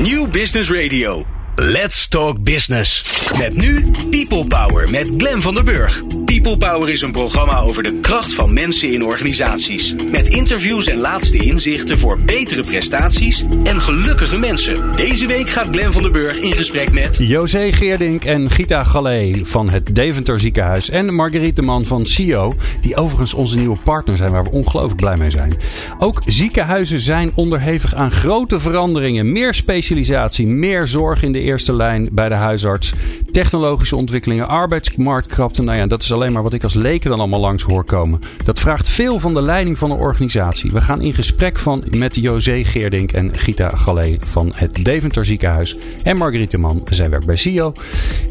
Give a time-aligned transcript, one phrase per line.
[0.00, 1.37] New Business Radio.
[1.60, 3.16] Let's Talk Business.
[3.38, 6.02] Met nu People Power met Glen van der Burg.
[6.24, 9.94] People Power is een programma over de kracht van mensen in organisaties.
[10.10, 14.96] Met interviews en laatste inzichten voor betere prestaties en gelukkige mensen.
[14.96, 17.16] Deze week gaat Glen van der Burg in gesprek met...
[17.20, 20.90] José Geerdink en Gita Galé van het Deventer Ziekenhuis.
[20.90, 25.16] En Marguerite Man van CIO, die overigens onze nieuwe partner zijn, waar we ongelooflijk blij
[25.16, 25.54] mee zijn.
[25.98, 29.32] Ook ziekenhuizen zijn onderhevig aan grote veranderingen.
[29.32, 32.92] Meer specialisatie, meer zorg in de eerste lijn bij de huisarts.
[33.30, 35.62] Technologische ontwikkelingen, arbeidsmarktkrapte.
[35.62, 38.20] Nou ja, dat is alleen maar wat ik als leken dan allemaal langs hoor komen.
[38.44, 40.72] Dat vraagt veel van de leiding van een organisatie.
[40.72, 45.76] We gaan in gesprek van, met José Geerdink en Gita Galé van het Deventer Ziekenhuis.
[46.02, 47.72] En Marguerite Man, zij werkt bij CIO.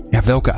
[0.10, 0.54] Ja, welke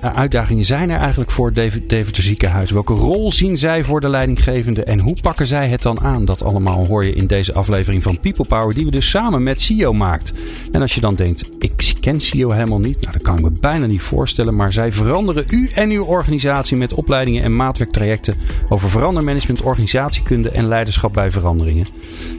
[0.00, 2.70] uitdagingen zijn er eigenlijk voor het Deventer Ziekenhuis?
[2.70, 4.84] Welke rol zien zij voor de leidinggevende?
[4.84, 6.24] En hoe pakken zij het dan aan?
[6.24, 9.60] Dat allemaal hoor je in deze aflevering van People Power, die we dus samen met
[9.60, 10.32] CIO maakt.
[10.70, 13.00] En als je dan denkt, ik ken CIO helemaal niet.
[13.00, 14.56] Nou, dat kan ik me bijna niet voorstellen.
[14.56, 18.34] Maar zij veranderen u en uw organisatie met opleidingen en maatwerktrajecten
[18.68, 21.86] over verandermanagement, organisatiekunde en leiderschap bij veranderingen.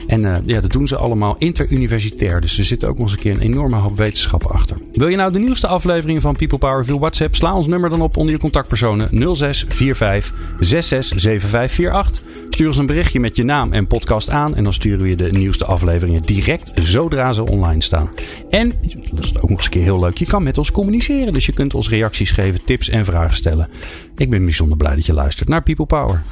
[0.06, 2.40] En uh, ja, dat doen ze allemaal interuniversitair.
[2.40, 4.76] Dus er zit ook nog eens een keer een enorme hoop wetenschap achter.
[4.92, 7.34] Wil je nou de nieuwste aflevering van People Power via WhatsApp?
[7.34, 12.31] Sla ons nummer dan op onder je contactpersonen 0645 667548.
[12.62, 14.54] Stuur ons een berichtje met je naam en podcast aan.
[14.54, 18.10] En dan sturen we je de nieuwste afleveringen direct zodra ze online staan.
[18.50, 18.72] En,
[19.12, 21.32] dat is ook nog eens een keer heel leuk, je kan met ons communiceren.
[21.32, 23.68] Dus je kunt ons reacties geven, tips en vragen stellen.
[24.16, 26.22] Ik ben bijzonder blij dat je luistert naar People Power.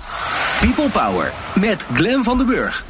[0.61, 2.85] People Power met Glen van den Burg.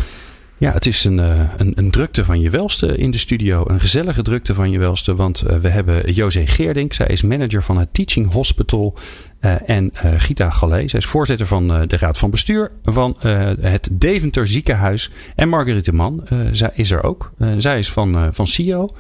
[0.61, 3.65] Ja, het is een, een, een, drukte van je welste in de studio.
[3.67, 5.15] Een gezellige drukte van je welste.
[5.15, 6.93] Want we hebben José Geerdink.
[6.93, 8.99] Zij is manager van het Teaching Hospital.
[9.41, 10.89] Uh, en Gita Galé.
[10.89, 13.17] Zij is voorzitter van de Raad van Bestuur van
[13.61, 15.11] het Deventer Ziekenhuis.
[15.35, 16.27] En Marguerite Man.
[16.53, 17.33] zij is er ook.
[17.59, 18.95] zij is van, van CIO.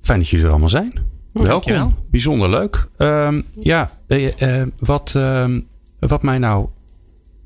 [0.00, 0.92] Fijn dat jullie er allemaal zijn.
[1.32, 1.94] Oh, Welkom.
[2.10, 2.86] Bijzonder leuk.
[2.98, 3.90] Um, ja,
[4.78, 5.66] wat, um,
[5.98, 6.68] wat mij nou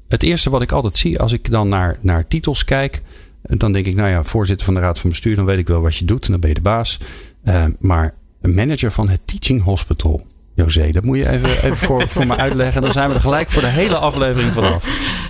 [0.09, 3.03] het eerste wat ik altijd zie als ik dan naar, naar titels kijk.
[3.43, 5.81] Dan denk ik, nou ja, voorzitter van de Raad van Bestuur, dan weet ik wel
[5.81, 7.01] wat je doet en dan ben je de baas.
[7.45, 10.27] Uh, maar een manager van het Teaching Hospital.
[10.55, 12.83] José, dat moet je even, even voor, voor me uitleggen.
[12.83, 14.87] Dan zijn we er gelijk voor de hele aflevering vanaf.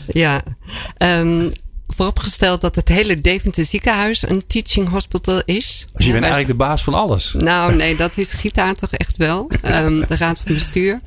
[0.06, 0.42] Ja,
[0.98, 1.50] um,
[1.96, 5.86] vooropgesteld dat het hele Deventer ziekenhuis een teaching hospital is.
[5.92, 7.34] Dus je bent eigenlijk de baas van alles.
[7.38, 9.50] Nou, nee, dat is Gita toch echt wel.
[9.64, 11.00] Um, de raad van bestuur.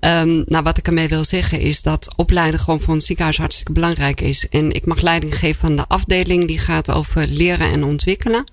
[0.00, 3.72] Um, nou, wat ik ermee wil zeggen is dat opleiden gewoon voor een ziekenhuis hartstikke
[3.72, 4.48] belangrijk is.
[4.48, 8.44] En ik mag leiding geven aan de afdeling die gaat over leren en ontwikkelen.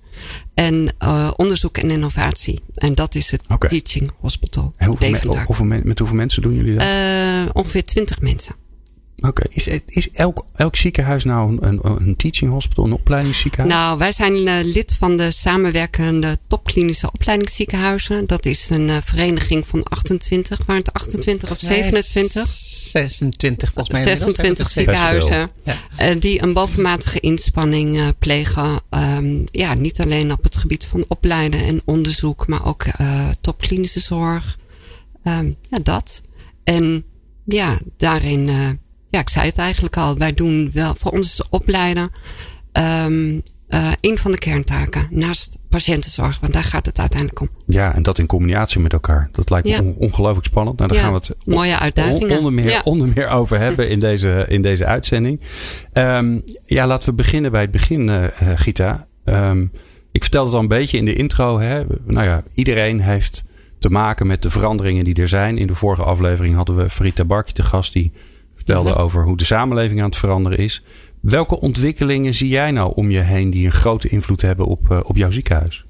[0.54, 2.60] En uh, onderzoek en innovatie.
[2.76, 3.70] En dat is het okay.
[3.70, 4.74] Teaching Hospital.
[4.78, 6.84] En hoeveel, me, hoeveel met hoeveel mensen doen jullie dat?
[6.84, 8.56] Uh, ongeveer twintig mensen.
[9.22, 9.46] Oké, okay.
[9.50, 13.74] is, is elk, elk ziekenhuis nou een, een teaching hospital, een opleidingsziekenhuis?
[13.74, 18.28] Nou, wij zijn uh, lid van de samenwerkende topklinische opleidingsziekenhuizen.
[18.28, 22.36] Dat is een uh, vereniging van 28, waren het 28 of 27?
[22.36, 24.16] Nee, 26 volgens mij.
[24.16, 25.78] 26 ziekenhuizen ja.
[26.00, 28.82] uh, die een bovenmatige inspanning plegen.
[28.90, 32.86] Um, ja, niet alleen op het gebied van opleiden en onderzoek, maar ook
[33.42, 34.58] topklinische zorg.
[35.24, 36.22] Um, ja, dat.
[36.64, 37.06] En
[37.46, 38.80] ja, daarin
[39.12, 40.18] ja, ik zei het eigenlijk al.
[40.18, 42.12] Wij doen wel voor ons opleiden
[42.74, 46.40] um, uh, een van de kerntaken naast patiëntenzorg.
[46.40, 47.50] Want daar gaat het uiteindelijk om.
[47.68, 49.30] Ja, en dat in combinatie met elkaar.
[49.32, 49.82] Dat lijkt me ja.
[49.82, 50.78] on ongelooflijk spannend.
[50.78, 52.38] Nou, daar ja, gaan we het mooie uitdagingen.
[52.38, 52.82] onder meer, ja.
[52.84, 55.40] onder meer over hebben in deze, in deze uitzending.
[55.94, 59.08] Um, ja, laten we beginnen bij het begin, uh, Gita.
[59.26, 59.72] Um,
[60.12, 61.60] ik vertelde het al een beetje in de intro.
[61.60, 61.84] Hè.
[62.06, 63.44] Nou ja, iedereen heeft
[63.80, 65.58] te maken met de veranderingen die er zijn.
[65.58, 67.94] In de vorige aflevering hadden we Farita Barkje te gast.
[67.94, 68.12] Die
[68.66, 68.96] vertelde ja.
[68.96, 70.84] over hoe de samenleving aan het veranderen is.
[71.20, 75.00] Welke ontwikkelingen zie jij nou om je heen die een grote invloed hebben op, uh,
[75.04, 75.86] op jouw ziekenhuis?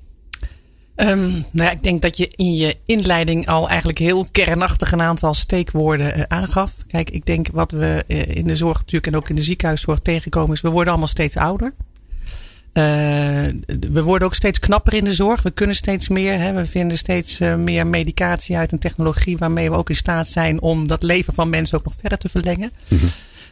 [0.95, 5.01] Um, nou ja, ik denk dat je in je inleiding al eigenlijk heel kernachtig een
[5.01, 6.75] aantal steekwoorden uh, aangaf.
[6.87, 9.99] Kijk, ik denk wat we uh, in de zorg natuurlijk en ook in de ziekenhuiszorg
[9.99, 11.73] tegenkomen is, we worden allemaal steeds ouder.
[12.73, 12.83] Uh,
[13.91, 15.41] we worden ook steeds knapper in de zorg.
[15.41, 16.39] We kunnen steeds meer.
[16.39, 16.53] Hè.
[16.53, 20.61] We vinden steeds uh, meer medicatie uit en technologie waarmee we ook in staat zijn
[20.61, 22.71] om dat leven van mensen ook nog verder te verlengen.
[22.87, 23.09] Mm -hmm.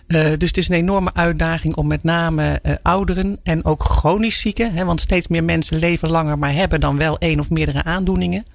[0.08, 4.74] uh, dus het is een enorme uitdaging om met name ouderen en ook chronisch zieken,
[4.74, 8.46] hè, want steeds meer mensen leven langer, maar hebben dan wel één of meerdere aandoeningen.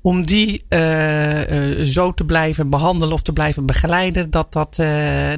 [0.00, 0.64] Om die
[1.84, 4.76] zo te blijven behandelen of te blijven begeleiden, dat dat,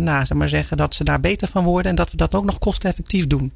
[0.00, 2.44] nou, zeg maar zeggen, dat ze daar beter van worden en dat we dat ook
[2.44, 3.52] nog kosteneffectief doen.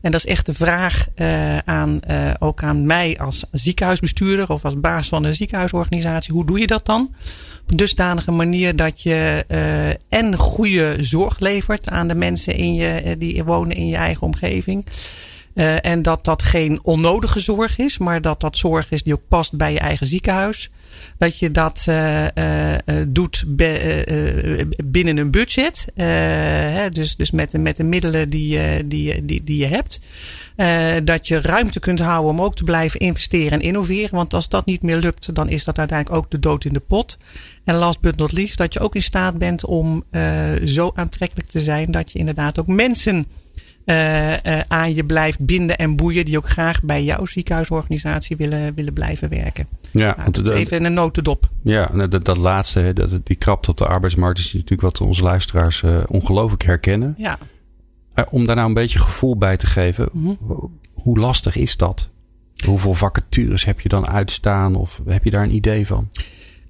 [0.00, 4.64] En dat is echt de vraag uh, aan, uh, ook aan mij als ziekenhuisbestuurder of
[4.64, 6.32] als baas van een ziekenhuisorganisatie.
[6.32, 7.14] Hoe doe je dat dan?
[7.62, 12.74] Op een dusdanige manier dat je uh, en goede zorg levert aan de mensen in
[12.74, 14.86] je, die wonen in je eigen omgeving.
[15.80, 19.56] en dat dat geen onnodige zorg is, maar dat dat zorg is die ook past
[19.56, 20.70] bij je eigen ziekenhuis.
[21.18, 21.86] Dat je dat
[23.08, 23.44] doet
[24.84, 25.86] binnen een budget.
[25.94, 30.00] Hè, dus dus met, met de middelen die, die, die, die je hebt.
[31.04, 34.14] Dat je ruimte kunt houden om ook te blijven investeren en innoveren.
[34.16, 36.80] Want als dat niet meer lukt, dan is dat uiteindelijk ook de dood in de
[36.80, 37.18] pot.
[37.64, 40.04] En last but not least, dat je ook in staat bent om
[40.64, 43.26] zo aantrekkelijk te zijn dat je inderdaad ook mensen
[44.68, 46.24] aan je blijft binden en boeien.
[46.24, 49.66] Die ook graag bij jouw ziekenhuisorganisatie willen, willen blijven werken.
[49.90, 51.48] Ja, nou, dat is even een notendop.
[51.62, 55.82] Ja, dat, dat laatste, dat, die krapte op de arbeidsmarkt is natuurlijk wat onze luisteraars
[56.06, 57.14] ongelooflijk herkennen.
[57.18, 57.38] Ja.
[58.30, 60.34] Om daar nou een beetje gevoel bij te geven, mhm.
[60.92, 62.08] hoe lastig is dat?
[62.64, 66.08] Hoeveel vacatures heb je dan uitstaan of heb je daar een idee van?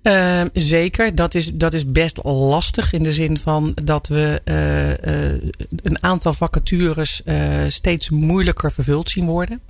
[0.02, 4.88] Uh, zeker, dat is, dat is best lastig in de zin van dat we uh,
[4.88, 5.40] uh,
[5.82, 7.22] een aantal vacatures
[7.68, 9.60] steeds moeilijker vervuld zien worden.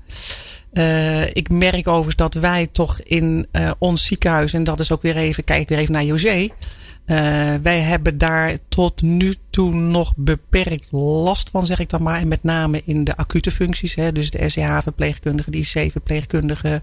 [1.33, 3.47] ik merk overigens dat wij toch in
[3.79, 6.49] ons ziekenhuis, en dat is ook weer even, kijk weer even naar José.
[7.11, 7.17] Uh,
[7.63, 12.21] wij hebben daar tot nu toe nog beperkt last van, zeg ik dan maar.
[12.21, 13.95] En met name in de acute functies.
[13.95, 16.83] Hè, dus de SCH-verpleegkundige, de IC-verpleegkundige.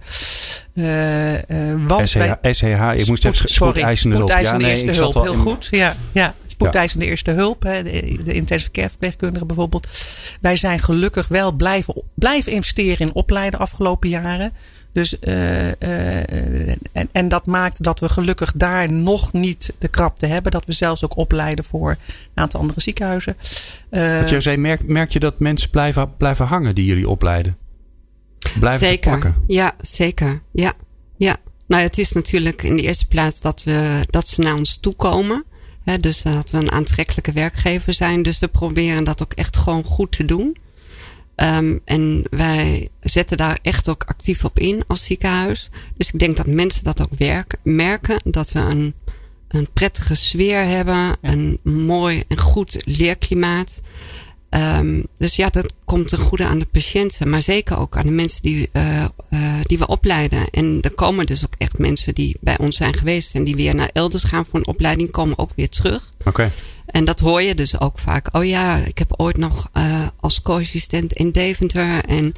[0.74, 4.30] Uh, uh, SCH, SCH, ik moest even spoedeisende hulp.
[4.30, 5.68] ja, nee, eerste hulp, heel goed.
[5.72, 7.12] Ja, ja spoedeisende ja.
[7.12, 7.64] eerste hulp.
[7.64, 9.88] Hè, de, de intensive care verpleegkundige bijvoorbeeld.
[10.42, 14.54] Wij zijn gelukkig wel blijven, blijven investeren in opleiden afgelopen jaren.
[14.98, 20.26] Dus, uh, uh, en, en dat maakt dat we gelukkig daar nog niet de krapte
[20.26, 20.52] hebben.
[20.52, 21.98] Dat we zelfs ook opleiden voor een
[22.34, 23.38] aantal andere ziekenhuizen.
[23.92, 27.58] Uh, Wat jij zei, merk, merk je dat mensen blijven, blijven hangen die jullie opleiden?
[28.60, 29.12] Blijven zeker.
[29.12, 29.36] pakken?
[29.48, 30.42] Ja, zeker.
[30.52, 30.74] Ja,
[31.18, 31.38] ja.
[31.68, 35.44] Nou, het is natuurlijk in de eerste plaats dat, we, dat ze naar ons toekomen.
[35.84, 38.22] Hè, dus dat we een aantrekkelijke werkgever zijn.
[38.22, 40.58] Dus we proberen dat ook echt gewoon goed te doen.
[41.42, 45.70] Um, en wij zetten daar echt ook actief op in als ziekenhuis.
[45.98, 48.22] Dus ik denk dat mensen dat ook werken, merken.
[48.24, 48.94] Dat we een,
[49.48, 51.16] een prettige sfeer hebben.
[51.22, 53.82] Een mooi en goed leerklimaat.
[54.50, 57.30] Um, dus ja, dat komt ten goede aan de patiënten.
[57.30, 60.50] Maar zeker ook aan de mensen die, uh, uh, die we opleiden.
[60.50, 63.36] En er komen dus ook echt mensen die bij ons zijn geweest.
[63.36, 65.12] En die weer naar elders gaan voor een opleiding.
[65.12, 66.12] Komen ook weer terug.
[66.26, 66.52] Oké.
[66.88, 68.36] En dat hoor je dus ook vaak.
[68.36, 72.04] Oh ja, ik heb ooit nog uh, als co-assistent in Deventer.
[72.06, 72.34] En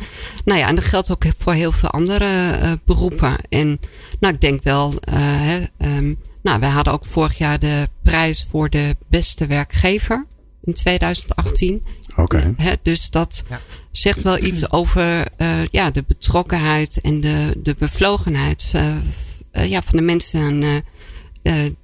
[0.45, 3.35] nou ja, en dat geldt ook voor heel veel andere uh, beroepen.
[3.49, 3.79] En
[4.19, 8.47] nou, ik denk wel, uh, hè, um, nou, wij hadden ook vorig jaar de prijs
[8.49, 10.25] voor de beste werkgever
[10.63, 11.83] in 2018.
[12.15, 12.53] Oké.
[12.55, 12.77] Okay.
[12.81, 13.61] Dus dat ja.
[13.91, 15.25] zegt wel iets over
[15.71, 18.71] ja, de betrokkenheid en de, de bevlogenheid
[19.51, 20.63] ja, van de mensen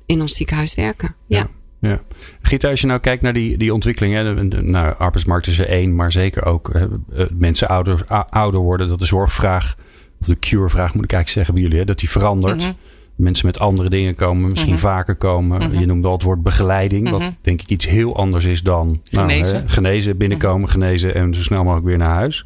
[0.05, 1.15] in ons ziekenhuis werken.
[1.27, 1.37] ja.
[1.37, 1.49] ja.
[1.87, 2.01] Ja.
[2.41, 5.95] Gita, als je nou kijkt naar die, die ontwikkeling, hè, nou, arbeidsmarkt is er één,
[5.95, 6.85] maar zeker ook hè,
[7.15, 9.75] eh, mensen ouder, ouder worden, dat de zorgvraag,
[10.21, 12.61] of de cure-vraag moet ik eigenlijk zeggen bij jullie, hè, dat die verandert.
[12.61, 12.71] Mhm.
[13.15, 14.81] Mensen met andere dingen komen, misschien mhm.
[14.81, 15.69] vaker komen.
[15.69, 15.79] Mhm.
[15.79, 19.29] Je noemde al het woord begeleiding, wat denk ik iets heel anders is dan nou,
[19.29, 22.45] genezen, hè, genezen binnenkomen, genezen en zo snel mogelijk weer naar huis.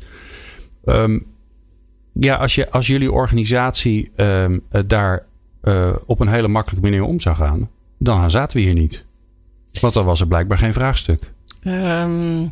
[0.85, 1.25] Um,
[2.13, 5.25] ja, als, je, als jullie organisatie um, daar
[5.63, 9.05] uh, op een hele makkelijke manier om zou gaan, dan zaten we hier niet.
[9.81, 11.31] Want dan was er blijkbaar geen vraagstuk.
[11.63, 12.51] Um,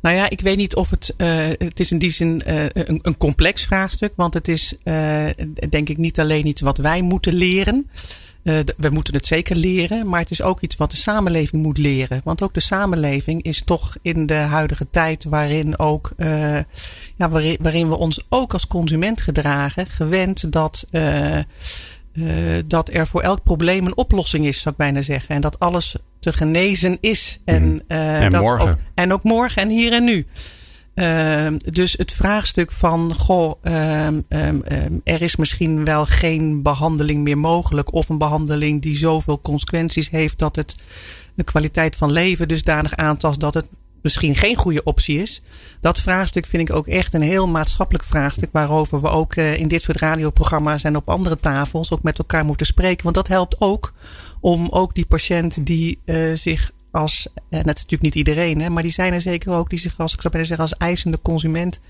[0.00, 1.14] nou ja, ik weet niet of het.
[1.18, 4.12] Uh, het is in die zin uh, een, een, complex vraagstuk.
[4.16, 5.24] Want het is uh,
[5.68, 7.90] denk ik niet alleen iets wat wij moeten leren.
[8.76, 10.08] we moeten het zeker leren.
[10.08, 12.20] Maar het is ook iets wat de samenleving moet leren.
[12.24, 16.12] Want ook de samenleving is toch in de huidige tijd waarin ook.
[17.16, 19.86] ja, waarin, waarin we ons ook als consument gedragen.
[19.86, 20.86] Gewend dat.
[22.66, 25.34] dat er voor elk probleem een oplossing is, zou ik bijna zeggen.
[25.34, 27.40] En dat alles te genezen is.
[27.44, 27.80] En, mhm.
[27.88, 28.70] eh, en dat morgen.
[28.70, 30.26] Ook, en ook morgen en hier en nu.
[30.94, 34.62] Uh, dus het vraagstuk van, goh, um, um,
[35.04, 37.92] er is misschien wel geen behandeling meer mogelijk.
[37.92, 40.76] Of een behandeling die zoveel consequenties heeft dat het
[41.34, 43.66] de kwaliteit van leven dusdanig aantast dat het
[44.02, 45.42] misschien geen goede optie is.
[45.80, 48.48] Dat vraagstuk vind ik ook echt een heel maatschappelijk vraagstuk.
[48.52, 52.44] Waarover we ook uh, in dit soort radioprogramma's en op andere tafels ook met elkaar
[52.44, 53.02] moeten spreken.
[53.02, 53.92] Want dat helpt ook
[54.46, 58.70] om ook die patiënt die uh, zich als, en dat is natuurlijk niet iedereen, hè,
[58.70, 61.18] maar die zijn er zeker ook die zich als, ik zou bijna zeggen, als eisende
[61.22, 61.80] consument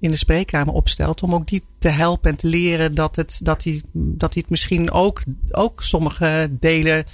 [0.00, 1.22] in de spreekkamer opstelt.
[1.22, 4.50] Om ook die te helpen en te leren dat, het, dat, hij, dat hij het
[4.50, 7.04] misschien ook, ook sommige delen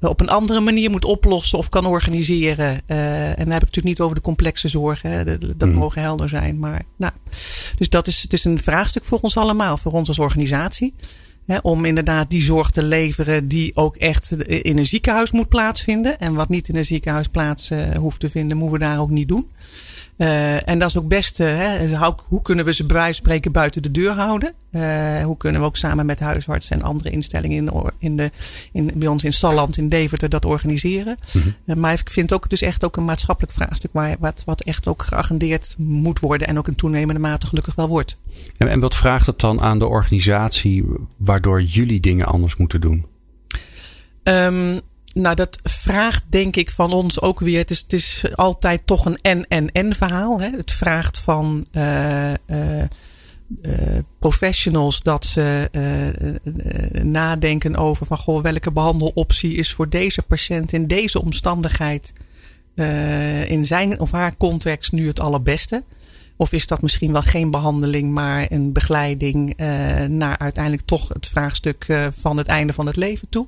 [0.00, 2.80] op een andere manier moet oplossen of kan organiseren.
[2.86, 5.10] Uh, en dan heb ik natuurlijk niet over de complexe zorgen.
[5.10, 5.24] Hè.
[5.24, 5.74] Dat, dat mm.
[5.74, 6.58] mogen helder zijn.
[6.58, 7.12] Maar, nou,
[7.76, 10.94] dus dat is, het is een vraagstuk voor ons allemaal, voor ons als organisatie
[11.62, 16.18] om inderdaad die zorg te leveren die ook echt in een ziekenhuis moet plaatsvinden.
[16.18, 19.10] En wat niet in een ziekenhuis plaats uh, hoeft te vinden, moeten we daar ook
[19.10, 19.48] niet doen.
[20.18, 21.96] Uh, en dat is ook best, uh, hè,
[22.28, 24.52] hoe kunnen we ze bij wijze van spreken buiten de deur houden?
[24.70, 28.30] Uh, hoe kunnen we ook samen met huisartsen en andere instellingen in, in de,
[28.72, 31.16] in, bij ons in Salland, in Deventer, dat organiseren?
[31.32, 31.80] Mm -hmm.
[31.80, 35.02] maar ik vind ook dus echt ook een maatschappelijk vraagstuk waar, wat, wat echt ook
[35.02, 38.16] geagendeerd moet worden en ook in toenemende mate gelukkig wel wordt.
[38.56, 40.84] En, en wat vraagt het dan aan de organisatie
[41.16, 43.06] waardoor jullie dingen anders moeten doen?
[44.22, 44.80] Um,
[45.14, 47.58] nou, dat vraagt denk ik van ons ook weer.
[47.58, 50.40] Het is, het is altijd toch een en-en-en verhaal.
[50.40, 50.50] Hè?
[50.50, 52.86] Het vraagt van uh, uh, uh,
[54.18, 55.68] professionals dat ze
[57.02, 62.12] nadenken over van goh, welke behandeloptie is voor deze patiënt in deze omstandigheid
[63.46, 65.84] in zijn of haar context nu het allerbeste.
[66.36, 69.56] Of is dat misschien wel geen behandeling, maar een begeleiding
[70.08, 73.46] naar uiteindelijk toch het vraagstuk van het einde van het leven toe.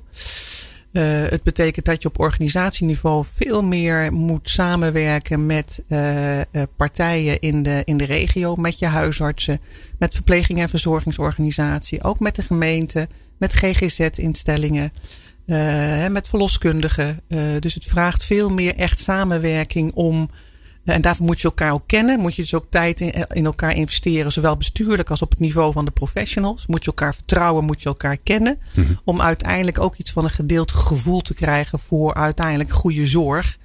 [0.97, 6.43] Uh, het betekent dat je op organisatieniveau veel meer moet samenwerken met uh, uh,
[6.75, 9.59] partijen in de, in de regio, met je huisartsen,
[9.99, 14.91] met verpleging- en verzorgingsorganisatie, ook met de gemeente, met GGZ-instellingen,
[16.11, 17.21] met verloskundigen.
[17.59, 20.29] dus het vraagt veel meer echt samenwerking om
[20.93, 22.19] en daarvoor moet je elkaar ook kennen.
[22.19, 24.31] Moet je dus ook tijd in, in, elkaar investeren.
[24.31, 26.67] Zowel bestuurlijk als op het niveau van de professionals.
[26.67, 28.59] Moet je elkaar vertrouwen, moet je elkaar kennen.
[28.75, 28.93] Mhm.
[29.03, 33.57] Om uiteindelijk ook iets van een gedeeld gevoel te krijgen voor uiteindelijk goede zorg.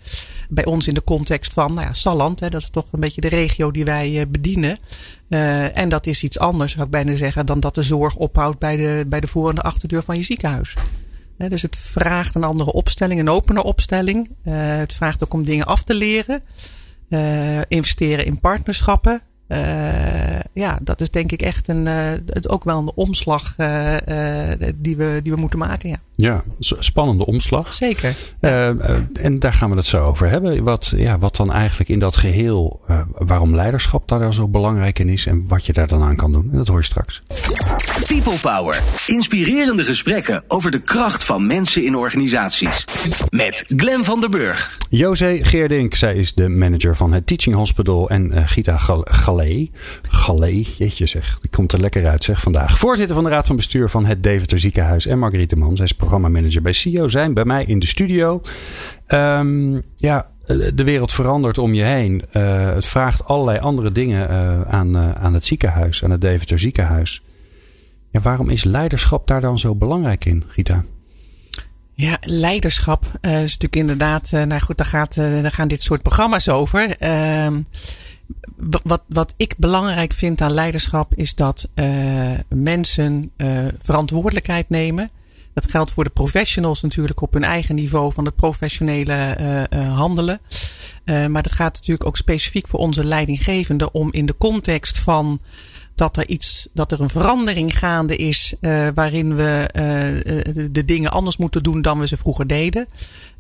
[0.49, 2.41] Bij ons in de context van nou ja, Salland.
[2.41, 4.79] Hè, dat is toch een beetje de regio die wij uh, bedienen.
[5.29, 8.59] Uh, en dat is iets anders, zou ik bijna zeggen, dan dat de zorg ophoudt
[8.59, 10.75] bij de, bij de voor- en de achterdeur van je ziekenhuis.
[11.37, 14.29] dus het vraagt een andere opstelling, een opener opstelling.
[14.29, 16.43] Uh, het vraagt ook om dingen af te leren.
[17.13, 19.21] Uh, investeren in partnerschappen.
[19.49, 19.59] Uh,
[20.53, 22.13] ja, dat is denk ik echt een, uh,
[22.47, 23.55] ook wel een omslag
[24.77, 25.89] die, we, die we moeten maken.
[25.89, 25.97] Ja.
[26.15, 27.75] Ja, spannende omslag.
[27.75, 28.15] Zeker.
[28.41, 28.69] Uh,
[29.13, 30.63] en daar gaan we het zo over hebben.
[30.65, 35.09] Wat, ja, wat dan eigenlijk in dat geheel, uh, waarom leiderschap daar zo belangrijk in
[35.09, 36.49] is en wat je daar dan aan kan doen.
[36.51, 37.23] En dat hoor je straks.
[38.07, 38.83] People Power.
[39.07, 42.85] Inspirerende gesprekken over de kracht van mensen in organisaties.
[43.31, 44.79] Met Glen van der Burg.
[44.91, 48.09] José Geerdink, zij is de manager van het Teaching Hospital.
[48.09, 49.69] En uh, Gita Galé.
[50.09, 51.39] Galé, jeetje zeg.
[51.41, 52.79] Die komt er lekker uit zeg vandaag.
[52.79, 55.07] Voorzitter van de Raad van Bestuur van het Deventer Ziekenhuis.
[55.07, 58.43] En Marguerite Man, zij is programmamanager bij CEO zijn bij mij in de studio.
[59.09, 60.31] Um, ja,
[60.75, 62.23] de wereld verandert om je heen.
[62.33, 67.23] Uh, het vraagt allerlei andere dingen uh, aan, aan het ziekenhuis, aan het Deventer ziekenhuis.
[68.11, 70.85] Ja, waarom is leiderschap daar dan zo belangrijk in, Gita?
[71.93, 74.31] Ja, leiderschap is natuurlijk inderdaad.
[74.31, 76.97] nou goed, daar, gaat, daar gaan dit soort programma's over.
[76.99, 77.61] Ehm,
[78.83, 81.71] wat, wat ik belangrijk vind aan leiderschap is dat
[82.49, 83.33] mensen
[83.79, 85.11] verantwoordelijkheid nemen
[85.55, 89.97] dat geldt voor de professionals natuurlijk op hun eigen niveau van het professionele uh, uh,
[89.97, 90.41] handelen.
[91.05, 95.41] Uh, maar dat gaat natuurlijk ook specifiek voor onze leidinggevende om in de context van
[95.95, 98.55] dat er iets, dat er een verandering gaande is
[98.95, 99.69] waarin we
[100.71, 102.87] de, dingen anders moeten doen dan we ze vroeger deden.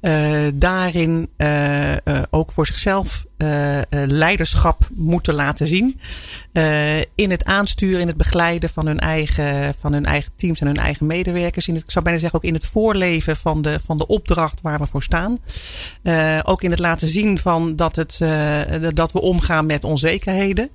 [0.02, 1.28] Uh, daarin
[2.30, 3.25] ook voor zichzelf
[3.90, 6.00] leiderschap moeten laten zien.
[7.14, 10.76] in het aansturen, in het begeleiden van hun eigen, van hun eigen teams en hun
[10.76, 11.68] eigen medewerkers.
[11.68, 14.61] In het, ik zou bijna zeggen ook in het voorleven van de, van de opdracht
[14.61, 15.38] waar we voor staan.
[16.42, 18.21] ook in het laten zien van dat, het,
[18.94, 20.71] dat we omgaan met onzekerheden.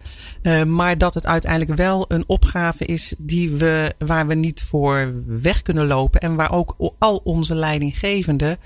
[0.68, 5.62] maar dat het uiteindelijk wel een opgave is die we, waar we niet voor weg
[5.62, 6.20] kunnen lopen.
[6.20, 8.58] En waar ook al onze leidinggevenden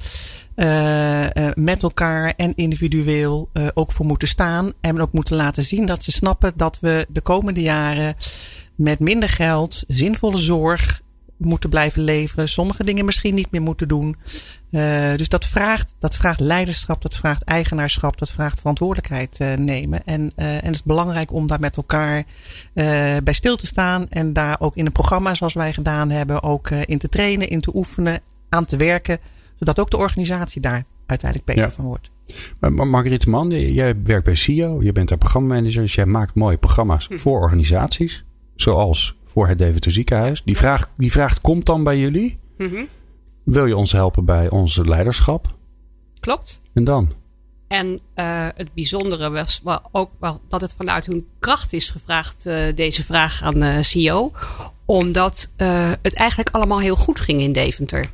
[1.53, 4.72] met elkaar en individueel uh, ook voor moeten staan.
[4.81, 8.15] En ook moeten laten zien dat ze snappen dat we de komende jaren
[8.75, 11.01] met minder geld, zinvolle zorg
[11.38, 12.50] moeten blijven leveren.
[12.50, 14.15] Sommige dingen misschien niet meer moeten doen.
[15.15, 20.05] Dus dat vraagt, dat vraagt leiderschap, dat vraagt eigenaarschap, dat vraagt verantwoordelijkheid nemen.
[20.05, 22.24] En, en het is belangrijk om daar met elkaar
[23.24, 24.10] bij stil te staan.
[24.10, 27.62] En daar ook in een programma zoals wij gedaan hebben, ook in te trainen, in
[27.62, 29.20] te oefenen, aan te werken.
[29.61, 31.71] Zodat ook de organisatie daar uiteindelijk beter ja.
[31.71, 32.09] van wordt.
[32.59, 36.57] Maar Margriet Man, jij werkt bij CEO, je bent daar programmamanager, dus jij maakt mooie
[36.57, 37.17] programma's hm.
[37.17, 38.25] voor organisaties.
[38.55, 40.41] Zoals voor het Deventer ziekenhuis.
[40.45, 42.39] Die vraag, die vraag komt dan bij jullie.
[42.57, 42.87] Mm -hmm.
[43.43, 45.55] Wil je ons helpen bij onze leiderschap?
[46.19, 46.61] Klopt.
[46.73, 47.11] En dan?
[47.67, 52.45] En uh, het bijzondere was wel ook wel dat het vanuit hun kracht is gevraagd,
[52.45, 54.31] uh, deze vraag aan de CEO.
[54.85, 58.11] Omdat uh, het eigenlijk allemaal heel goed ging in Deventer.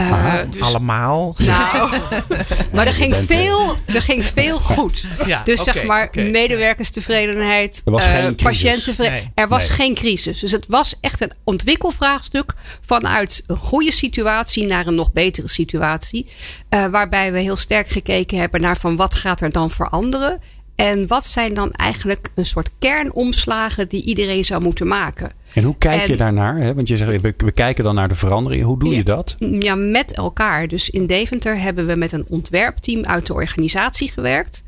[0.00, 1.34] Uh, dus, allemaal.
[1.38, 1.90] Nou,
[2.72, 5.06] maar er ging, veel, er ging veel goed.
[5.26, 6.30] Ja, dus okay, zeg maar okay.
[6.30, 9.22] medewerkerstevredenheid, er was uh, geen patiënttevredenheid.
[9.22, 9.76] Nee, er was nee.
[9.76, 10.40] geen crisis.
[10.40, 16.26] Dus het was echt een ontwikkelvraagstuk vanuit een goede situatie naar een nog betere situatie.
[16.70, 20.40] Uh, waarbij we heel sterk gekeken hebben naar van wat gaat er dan veranderen.
[20.78, 25.32] En wat zijn dan eigenlijk een soort kernomslagen die iedereen zou moeten maken?
[25.54, 26.74] En hoe kijk je daarnaar?
[26.74, 28.64] Want je zegt, we, we, kijken dan naar de verandering.
[28.64, 29.36] Hoe doe je dat?
[29.38, 30.68] Ja, met elkaar.
[30.68, 34.64] Dus in Deventer hebben we met een ontwerpteam uit de organisatie gewerkt.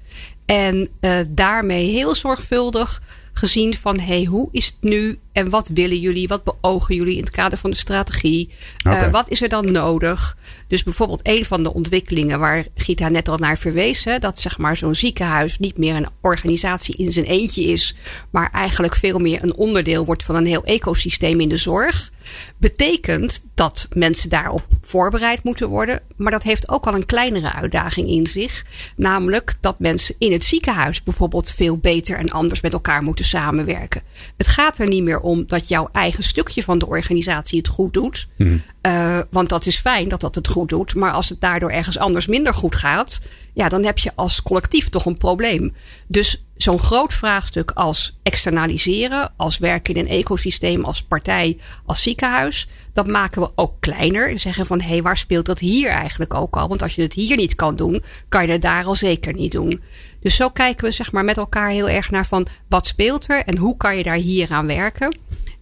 [0.46, 3.02] En uh, daarmee heel zorgvuldig
[3.32, 7.22] gezien van hey, hoe is het nu en wat willen jullie, wat beogen jullie in
[7.22, 8.50] het kader van de strategie?
[8.86, 10.36] Uh, wat is er dan nodig?
[10.68, 14.58] Dus bijvoorbeeld een van de ontwikkelingen waar Gita net al naar verwees, hè, dat zeg
[14.58, 17.94] maar zo'n ziekenhuis niet meer een organisatie in zijn eentje is,
[18.30, 22.10] maar eigenlijk veel meer een onderdeel wordt van een heel ecosysteem in de zorg
[22.56, 26.00] betekent dat mensen daarop voorbereid moeten worden.
[26.16, 28.64] Maar dat heeft ook al een kleinere uitdaging in zich.
[28.96, 34.02] Namelijk dat mensen in het ziekenhuis bijvoorbeeld veel beter en anders met elkaar moeten samenwerken.
[34.36, 37.92] Het gaat er niet meer om dat jouw eigen stukje van de organisatie het goed
[37.92, 38.28] doet.
[38.36, 38.62] Hmm.
[38.86, 40.94] Uh, want dat is fijn dat dat het goed doet.
[40.94, 43.20] Maar als het daardoor ergens anders minder goed gaat,
[43.52, 45.74] ja, dan heb je als collectief toch een probleem.
[46.06, 52.68] Dus zo'n groot vraagstuk als externaliseren, als werken in een ecosysteem, als partij, als ziekenhuis,
[52.92, 54.30] dat maken we ook kleiner.
[54.30, 56.68] En zeggen van hé, hey, waar speelt dat hier eigenlijk ook al?
[56.68, 59.52] Want als je het hier niet kan doen, kan je het daar al zeker niet
[59.52, 59.82] doen.
[60.20, 63.44] Dus zo kijken we zeg maar met elkaar heel erg naar van wat speelt er
[63.44, 65.18] en hoe kan je daar hier aan werken.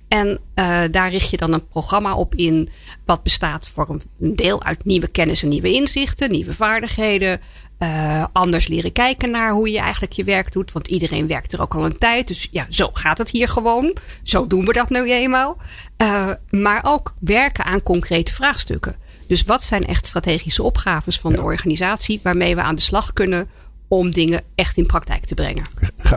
[0.08, 2.68] En uh, daar richt je dan een programma op in,
[3.04, 3.88] wat bestaat voor
[4.20, 7.40] een deel uit nieuwe kennis en nieuwe inzichten, nieuwe vaardigheden,
[7.78, 10.72] uh, anders leren kijken naar hoe je eigenlijk je werk doet.
[10.72, 12.28] Want iedereen werkt er ook al een tijd.
[12.28, 13.96] Dus ja, zo gaat het hier gewoon.
[14.22, 15.56] Zo doen we dat nu eenmaal.
[16.02, 18.96] Uh, maar ook werken aan concrete vraagstukken.
[19.26, 23.48] Dus wat zijn echt strategische opgaves van de organisatie waarmee we aan de slag kunnen
[23.88, 25.64] om dingen echt in praktijk te brengen.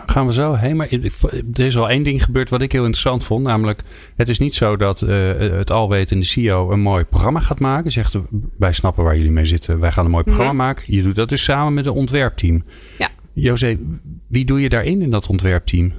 [0.06, 0.76] gaan we zo heen.
[0.76, 0.88] Maar
[1.54, 3.44] er is al één ding gebeurd wat ik heel interessant vond.
[3.44, 3.82] Namelijk,
[4.16, 7.92] het is niet zo dat uh, het alwetende CEO een mooi programma gaat maken.
[7.92, 8.18] Zegt,
[8.58, 9.80] wij snappen waar jullie mee zitten.
[9.80, 10.62] Wij gaan een mooi programma mhm.
[10.62, 10.84] maken.
[10.96, 12.64] Je doet dat dus samen met een ontwerpteam.
[12.98, 13.10] Ja.
[13.34, 13.78] José,
[14.28, 15.94] wie doe je daarin in dat ontwerpteam?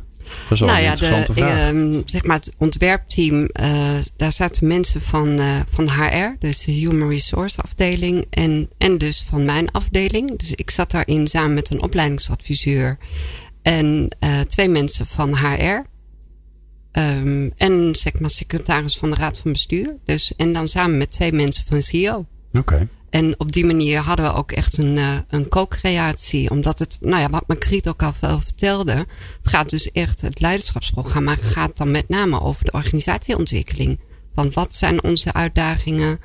[0.49, 1.73] Dat is wel nou een ja, interessante de, vraag.
[1.73, 6.73] Uh, zeg maar het ontwerpteam, uh, daar zaten mensen van, uh, van HR, dus de
[6.73, 10.39] Human Resource afdeling, en, en dus van mijn afdeling.
[10.39, 12.99] Dus ik zat daarin samen met een opleidingsadviseur
[13.63, 15.45] en uh, twee mensen van HR.
[15.55, 15.83] Um,
[16.93, 19.97] ehm, en zeg maar secretaris van de Raad van Bestuur.
[20.05, 22.27] Dus, en dan samen met twee mensen van CEO.
[22.53, 22.59] Oké.
[22.59, 22.89] Okay.
[23.13, 26.51] En op die manier hadden we ook echt een, uh, een co-creatie.
[26.51, 28.93] Omdat het, nou ja, wat Margriet ook al wel vertelde.
[28.93, 34.01] Het gaat dus echt, het leiderschapsprogramma gaat dan met name over de organisatieontwikkeling.
[34.35, 36.21] Van wat zijn onze uitdagingen?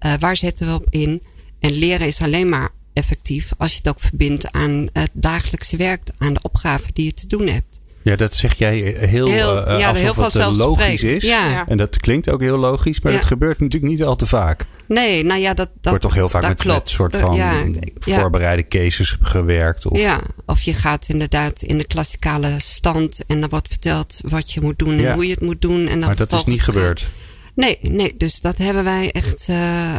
[0.00, 1.22] Uh, waar zetten we op in?
[1.60, 6.08] En leren is alleen maar effectief als je het ook verbindt aan het dagelijkse werk,
[6.18, 7.73] aan de opgaven die je te doen hebt.
[8.04, 11.24] Ja, dat zeg jij heel, heel uh, ja, alsof het uh, logisch is.
[11.24, 11.68] Ja.
[11.68, 14.64] En dat klinkt ook heel logisch, maar dat gebeurt natuurlijk niet al te vaak.
[14.86, 16.78] Nee, nou ja, dat, dat wordt toch heel vaak met, klopt.
[16.78, 17.64] met soort van ja,
[17.98, 19.86] voorbereide cases gewerkt.
[19.86, 19.98] Of...
[19.98, 24.60] Ja, of je gaat inderdaad in de klassikale stand en dan wordt verteld wat je
[24.60, 25.80] moet doen en hoe je het moet doen.
[25.88, 27.08] En dan maar dat is niet gebeurd.
[27.54, 29.94] Nee, nee, dus dat hebben wij echt uh,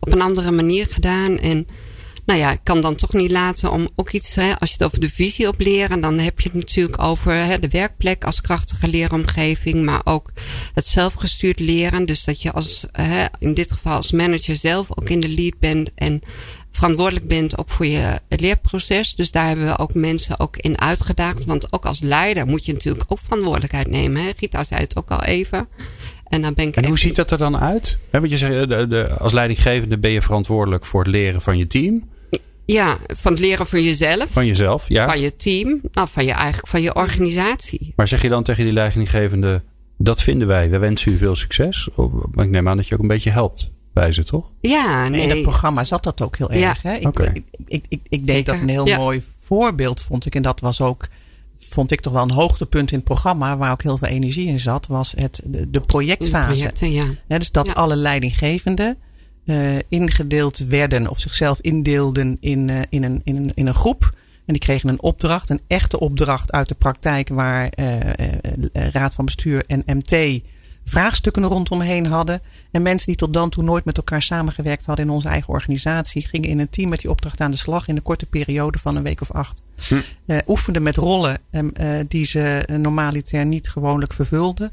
[0.00, 1.38] op een andere manier gedaan.
[1.38, 1.66] En
[2.24, 4.84] nou ja, ik kan dan toch niet laten om ook iets, hè, als je het
[4.84, 8.40] over de visie op leren, dan heb je het natuurlijk over hè, de werkplek als
[8.40, 10.32] krachtige leeromgeving, maar ook
[10.74, 12.06] het zelfgestuurd leren.
[12.06, 15.58] Dus dat je als, hè, in dit geval als manager zelf ook in de lead
[15.58, 16.22] bent en
[16.72, 19.14] verantwoordelijk bent ook voor je leerproces.
[19.14, 21.44] Dus daar hebben we ook mensen ook in uitgedaagd.
[21.44, 24.22] Want ook als leider moet je natuurlijk ook verantwoordelijkheid nemen.
[24.22, 24.30] Hè?
[24.36, 25.68] Gita zei het ook al even.
[26.32, 27.98] En, dan ben ik en hoe ziet dat er dan uit?
[28.10, 31.58] He, want je zegt, de, de, als leidinggevende ben je verantwoordelijk voor het leren van
[31.58, 32.08] je team.
[32.64, 34.26] Ja, van het leren van jezelf.
[34.30, 35.06] Van jezelf, ja.
[35.06, 35.80] Van je team.
[35.92, 37.92] Nou, van je, eigenlijk, van je organisatie.
[37.96, 39.62] Maar zeg je dan tegen die leidinggevende,
[39.98, 40.70] dat vinden wij.
[40.70, 41.88] We wensen u veel succes.
[42.32, 44.50] Maar ik neem aan dat je ook een beetje helpt bij ze, toch?
[44.60, 45.22] Ja, nee.
[45.22, 46.82] In het programma zat dat ook heel erg.
[46.82, 46.94] Hè?
[46.94, 47.18] Ik,
[47.66, 50.34] ik, ik, ik, denk dat een heel mooi voorbeeld vond ik.
[50.34, 51.06] En dat was ook,
[51.68, 53.56] vond ik toch wel een hoogtepunt in het programma.
[53.56, 54.86] Waar ook heel veel energie in zat.
[54.86, 56.52] Was het, de, projectfase.
[56.52, 57.38] projecten, ja.
[57.38, 58.96] dus dat alle leidinggevenden
[59.44, 64.14] uh, ingedeeld werden of zichzelf indeelden in, uh, in, een, in, een, in een groep.
[64.46, 67.98] En die kregen een opdracht, een echte opdracht uit de praktijk, waar uh,
[68.72, 70.42] Raad van Bestuur en MT
[70.84, 72.40] vraagstukken rondomheen hadden.
[72.70, 76.26] En mensen die tot dan toe nooit met elkaar samengewerkt hadden in onze eigen organisatie,
[76.26, 78.96] gingen in een team met die opdracht aan de slag in een korte periode van
[78.96, 79.61] een week of acht.
[79.88, 80.40] Hm.
[80.46, 81.38] oefenden met rollen
[82.08, 84.70] die ze normaliter niet gewoonlijk vervulden.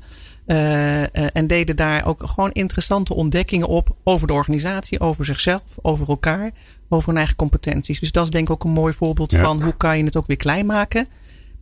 [1.34, 6.52] En deden daar ook gewoon interessante ontdekkingen op over de organisatie, over zichzelf, over elkaar,
[6.90, 8.00] over hun eigen competenties.
[8.00, 10.28] Dus dat is denk ik ook een mooi voorbeeld van hoe kan je het ook
[10.28, 11.08] weer klein maken.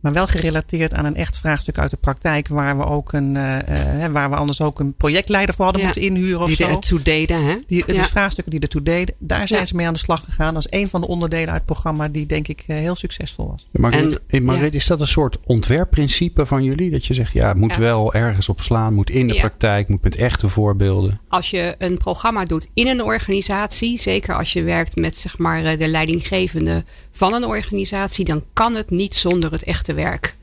[0.00, 2.48] Maar wel gerelateerd aan een echt vraagstuk uit de praktijk.
[2.48, 6.40] Waar we, ook een, uh, waar we anders ook een projectleider voor hadden moeten inhuren.
[6.40, 6.68] Of die zo.
[6.68, 7.44] ertoe deden.
[7.44, 7.56] Hè?
[7.66, 9.14] Die, Dus vraagstukken die ertoe deden.
[9.18, 10.54] Daar zijn ze mee aan de slag gegaan.
[10.54, 13.66] Dat is een van de onderdelen uit het programma die denk ik heel succesvol was.
[13.72, 16.90] Margriet, en, Margriet, is dat een soort ontwerpprincipe van jullie?
[16.90, 18.94] Dat je zegt, ja, het moet wel ergens op slaan.
[18.94, 19.88] Moet in de praktijk.
[19.88, 21.20] Moet met echte voorbeelden.
[21.28, 24.00] Als je een programma doet in een organisatie.
[24.00, 26.84] Zeker als je werkt met zeg maar de leidinggevende
[27.18, 30.36] van een organisatie, dan kan het niet zonder het echte werk.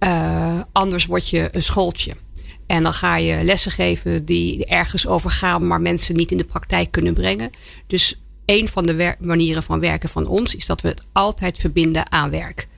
[0.00, 2.16] Uh, anders word je een schooltje.
[2.66, 6.44] En dan ga je lessen geven die ergens over gaan, maar mensen niet in de
[6.44, 7.50] praktijk kunnen brengen.
[7.86, 12.12] Dus een van de manieren van werken van ons is dat we het altijd verbinden
[12.12, 12.68] aan werk.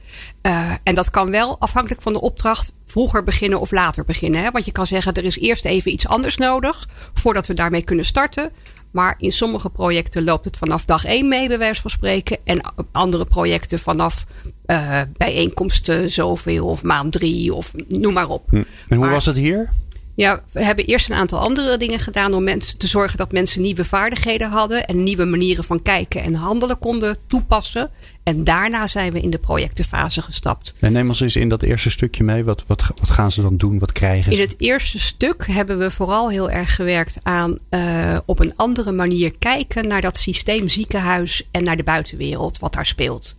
[0.42, 4.42] Uh, en dat kan wel afhankelijk van de opdracht vroeger beginnen of later beginnen.
[4.42, 4.50] Hè?
[4.50, 8.04] Want je kan zeggen, er is eerst even iets anders nodig voordat we daarmee kunnen
[8.04, 8.52] starten.
[8.94, 12.38] Maar in sommige projecten loopt het vanaf dag één mee, bij wijze van spreken.
[12.44, 12.60] En
[12.92, 14.24] andere projecten vanaf
[14.66, 18.50] uh, bijeenkomsten zoveel of maand drie of noem maar op.
[18.50, 18.62] Hm.
[18.88, 19.70] En hoe was het hier?
[20.16, 23.62] Ja, we hebben eerst een aantal andere dingen gedaan om mensen te zorgen dat mensen
[23.62, 27.90] nieuwe vaardigheden hadden en nieuwe manieren van kijken en handelen konden toepassen.
[28.22, 30.74] En daarna zijn we in de projectenfase gestapt.
[30.78, 32.44] En neem ons eens in dat eerste stukje mee.
[32.44, 33.78] Wat, wat, wat gaan ze dan doen?
[33.78, 34.38] Wat krijgen ze?
[34.38, 38.92] In het eerste stuk hebben we vooral heel erg gewerkt aan uh, op een andere
[38.92, 43.36] manier kijken naar dat systeem ziekenhuis en naar de buitenwereld, wat daar speelt.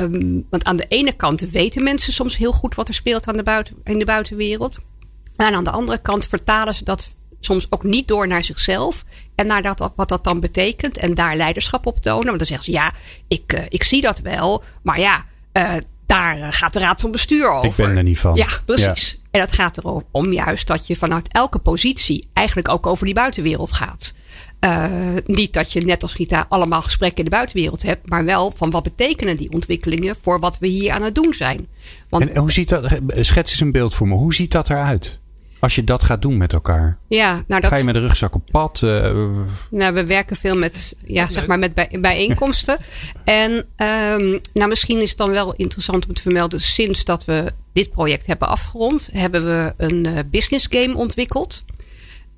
[0.00, 3.36] Um, want aan de ene kant weten mensen soms heel goed wat er speelt aan
[3.36, 4.78] de buiten, in de buitenwereld.
[5.36, 7.08] En aan de andere kant vertalen ze dat
[7.40, 9.04] soms ook niet door naar zichzelf.
[9.34, 10.98] En naar dat, wat dat dan betekent.
[10.98, 12.26] En daar leiderschap op tonen.
[12.26, 12.92] Want dan zeggen ze, ja,
[13.28, 14.62] ik, uh, ik zie dat wel.
[14.82, 15.74] Maar ja, uh,
[16.06, 17.68] daar gaat de raad van bestuur over.
[17.68, 18.34] Ik ben er niet van.
[18.34, 19.10] Ja, precies.
[19.10, 19.28] Ja.
[19.30, 23.72] En het gaat erom juist dat je vanuit elke positie eigenlijk ook over die buitenwereld
[23.72, 24.14] gaat.
[24.60, 28.52] Uh, niet dat je net als Gita allemaal gesprekken in de buitenwereld hebt, maar wel
[28.56, 31.66] van wat betekenen die ontwikkelingen voor wat we hier aan het doen zijn.
[32.08, 35.20] Want, en hoe ziet dat, schets eens een beeld voor me, hoe ziet dat eruit?
[35.62, 36.98] Als je dat gaat doen met elkaar.
[37.08, 38.80] Ja, nou dat, Ga je met de rugzak op pad?
[38.84, 39.12] Uh,
[39.70, 42.78] nou, we werken veel met, ja, zeg maar met bij, bijeenkomsten.
[43.24, 46.60] en um, nou, misschien is het dan wel interessant om te vermelden.
[46.60, 51.64] Sinds dat we dit project hebben afgerond, hebben we een uh, business game ontwikkeld.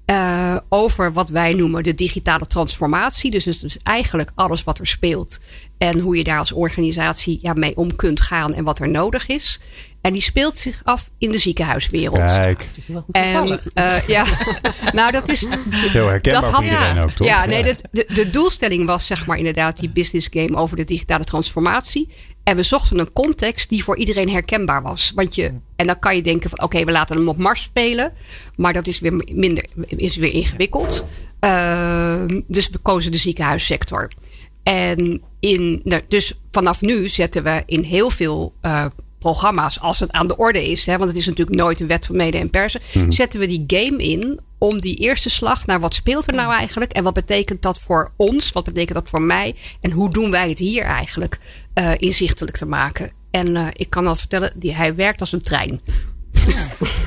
[0.06, 3.30] Uh, over wat wij noemen de digitale transformatie.
[3.30, 5.38] Dus, dus eigenlijk alles wat er speelt.
[5.78, 9.26] En hoe je daar als organisatie ja, mee om kunt gaan en wat er nodig
[9.26, 9.60] is.
[10.04, 12.18] En die speelt zich af in de ziekenhuiswereld.
[12.18, 12.68] Kijk.
[13.10, 14.24] En, uh, ja,
[14.92, 15.40] nou dat is...
[15.40, 17.26] Dat is heel herkenbaar dat had, voor iedereen ook, toch?
[17.26, 20.84] Ja, nee, de, de, de doelstelling was zeg maar inderdaad die business game over de
[20.84, 22.08] digitale transformatie.
[22.44, 25.12] En we zochten een context die voor iedereen herkenbaar was.
[25.14, 27.62] Want je, en dan kan je denken van oké, okay, we laten hem op Mars
[27.62, 28.12] spelen.
[28.56, 31.04] Maar dat is weer minder, is weer ingewikkeld.
[31.40, 34.12] Uh, dus we kozen de ziekenhuissector.
[34.62, 38.84] En in, dus vanaf nu zetten we in heel veel uh,
[39.24, 42.06] programma's, als het aan de orde is, hè, want het is natuurlijk nooit een wet
[42.06, 43.12] van mede en persen, mm.
[43.12, 46.92] zetten we die game in om die eerste slag naar wat speelt er nou eigenlijk
[46.92, 50.48] en wat betekent dat voor ons, wat betekent dat voor mij en hoe doen wij
[50.48, 51.38] het hier eigenlijk
[51.74, 53.10] uh, inzichtelijk te maken.
[53.30, 55.80] En uh, ik kan al vertellen, die, hij werkt als een trein.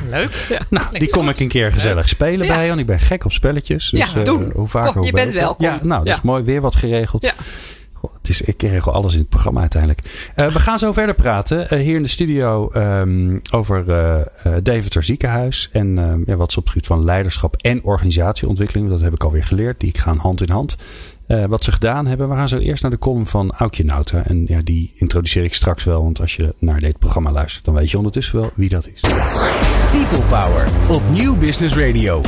[0.09, 0.45] Leuk.
[0.49, 0.59] Ja.
[0.69, 2.55] Nou, die kom ik een keer gezellig spelen ja.
[2.55, 3.89] bij, want ik ben gek op spelletjes.
[3.89, 4.47] Dus, ja, doen.
[4.47, 5.65] Uh, hoe vaker, Kom, je hoe bent welkom.
[5.65, 6.43] Ja, nou, dat is mooi.
[6.43, 7.33] Weer wat geregeld.
[8.17, 10.31] Het is, ik regel alles in het programma uiteindelijk.
[10.35, 11.67] Uh, we gaan zo verder praten.
[11.73, 15.69] Uh, hier in de studio um, over uh, Deventer Ziekenhuis.
[15.71, 18.89] En um, ja, wat ze op het gebied van leiderschap en organisatieontwikkeling.
[18.89, 19.79] Dat heb ik alweer geleerd.
[19.79, 20.77] Die gaan hand in hand.
[21.27, 22.29] Uh, wat ze gedaan hebben.
[22.29, 24.23] We gaan zo eerst naar de column van Aukje Nauta.
[24.25, 26.03] En ja, die introduceer ik straks wel.
[26.03, 28.99] Want als je naar dit programma luistert, dan weet je ondertussen wel wie dat is.
[29.91, 32.21] People Power op Nieuw Business Radio.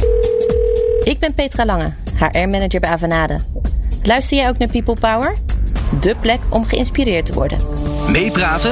[1.04, 3.40] Ik ben Petra Lange, HR-manager bij Avanade.
[4.04, 5.38] Luister jij ook naar People Power?
[6.02, 7.58] De plek om geïnspireerd te worden.
[8.12, 8.72] Meepraten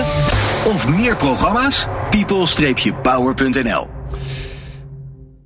[0.65, 1.87] of meer programma's?
[2.09, 3.87] people-power.nl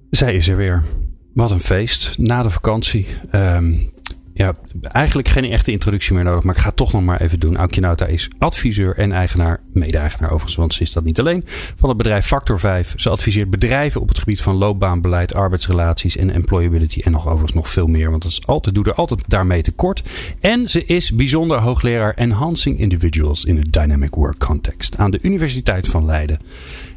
[0.10, 0.84] Zij is er weer.
[1.34, 2.18] Wat een feest.
[2.18, 3.08] Na de vakantie.
[3.36, 3.92] Um,
[4.42, 7.40] ja, eigenlijk geen echte introductie meer nodig, maar ik ga het toch nog maar even
[7.40, 7.58] doen.
[7.58, 11.44] Aukje Nauta is adviseur en eigenaar, mede-eigenaar overigens, want ze is dat niet alleen,
[11.76, 12.94] van het bedrijf Factor 5.
[12.98, 17.70] Ze adviseert bedrijven op het gebied van loopbaanbeleid, arbeidsrelaties en employability en nog overigens nog
[17.70, 20.04] veel meer, want dat altijd, doe er altijd daarmee tekort.
[20.40, 25.88] En ze is bijzonder hoogleraar Enhancing Individuals in a Dynamic Work Context aan de Universiteit
[25.88, 26.40] van Leiden.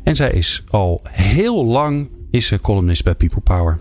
[0.02, 3.76] En zij is al heel lang is ze columnist bij People Power.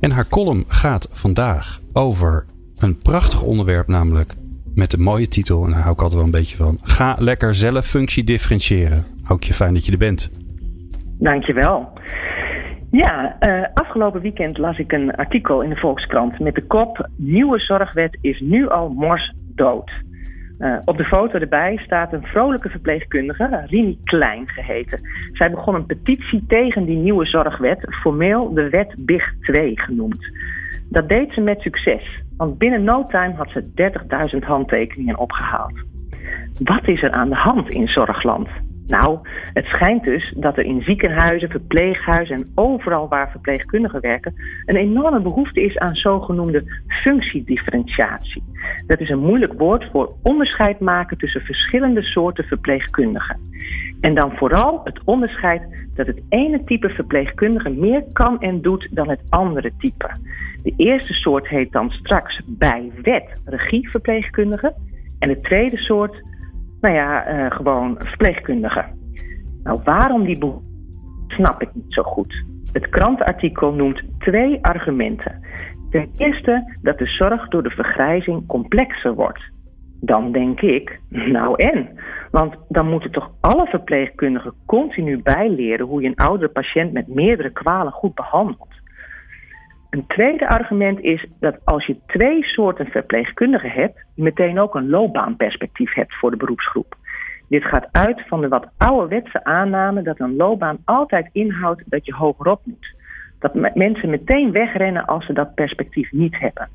[0.00, 2.46] En haar column gaat vandaag over
[2.82, 4.34] een prachtig onderwerp, namelijk
[4.74, 5.64] met de mooie titel.
[5.64, 6.78] En daar hou ik altijd wel een beetje van.
[6.82, 9.04] Ga lekker zelf functie differentiëren.
[9.38, 10.30] je fijn dat je er bent.
[11.18, 11.92] Dankjewel.
[12.90, 17.58] Ja, uh, afgelopen weekend las ik een artikel in de Volkskrant met de kop: Nieuwe
[17.58, 19.90] zorgwet is nu al mors dood.
[20.58, 25.00] Uh, op de foto erbij staat een vrolijke verpleegkundige, Rini Klein geheten.
[25.32, 30.30] Zij begon een petitie tegen die nieuwe zorgwet, formeel de wet BIG 2 genoemd.
[30.88, 33.70] Dat deed ze met succes, want binnen no time had ze
[34.34, 35.80] 30.000 handtekeningen opgehaald.
[36.64, 38.48] Wat is er aan de hand in Zorgland?
[38.86, 39.18] Nou,
[39.52, 45.20] het schijnt dus dat er in ziekenhuizen, verpleeghuizen en overal waar verpleegkundigen werken een enorme
[45.20, 48.42] behoefte is aan zogenoemde functiedifferentiatie.
[48.86, 53.40] Dat is een moeilijk woord voor onderscheid maken tussen verschillende soorten verpleegkundigen.
[54.02, 55.62] En dan vooral het onderscheid
[55.94, 60.10] dat het ene type verpleegkundige meer kan en doet dan het andere type.
[60.62, 64.74] De eerste soort heet dan straks bij wet regieverpleegkundige
[65.18, 66.22] en de tweede soort
[66.80, 68.86] nou ja, uh, gewoon verpleegkundigen.
[69.62, 70.66] Nou, waarom die behoefte,
[71.28, 72.44] snap ik niet zo goed.
[72.72, 75.40] Het krantenartikel noemt twee argumenten.
[75.90, 79.42] Ten eerste dat de zorg door de vergrijzing complexer wordt.
[80.04, 81.88] Dan denk ik, nou en?
[82.30, 87.50] Want dan moeten toch alle verpleegkundigen continu bijleren hoe je een oudere patiënt met meerdere
[87.50, 88.80] kwalen goed behandelt.
[89.90, 94.88] Een tweede argument is dat als je twee soorten verpleegkundigen hebt, je meteen ook een
[94.88, 96.96] loopbaanperspectief hebt voor de beroepsgroep.
[97.48, 102.14] Dit gaat uit van de wat ouderwetse aanname dat een loopbaan altijd inhoudt dat je
[102.14, 102.94] hogerop moet.
[103.38, 106.68] Dat mensen meteen wegrennen als ze dat perspectief niet hebben.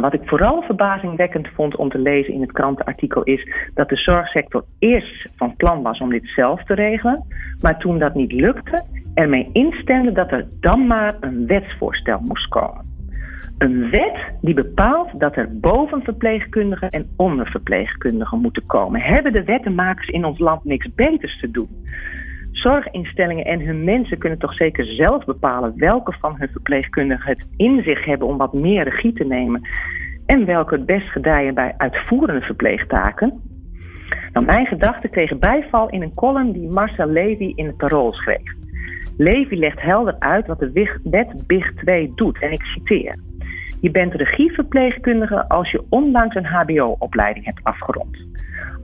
[0.00, 4.64] Wat ik vooral verbazingwekkend vond om te lezen in het krantenartikel is dat de zorgsector
[4.78, 7.24] eerst van plan was om dit zelf te regelen,
[7.60, 12.92] maar toen dat niet lukte, ermee instemde dat er dan maar een wetsvoorstel moest komen.
[13.58, 19.00] Een wet die bepaalt dat er bovenverpleegkundigen en onderverpleegkundigen moeten komen.
[19.00, 21.68] Hebben de wettenmakers in ons land niks beters te doen?
[22.54, 27.82] Zorginstellingen en hun mensen kunnen toch zeker zelf bepalen welke van hun verpleegkundigen het in
[27.82, 29.68] zich hebben om wat meer regie te nemen
[30.26, 33.40] en welke het best gedijen bij uitvoerende verpleegtaken?
[34.32, 38.52] Nou, mijn gedachten kregen bijval in een column die Marcel Levy in het Parool schreef.
[39.16, 43.16] Levy legt helder uit wat de wet BIG 2 doet en ik citeer.
[43.80, 48.16] Je bent regieverpleegkundige als je onlangs een HBO-opleiding hebt afgerond.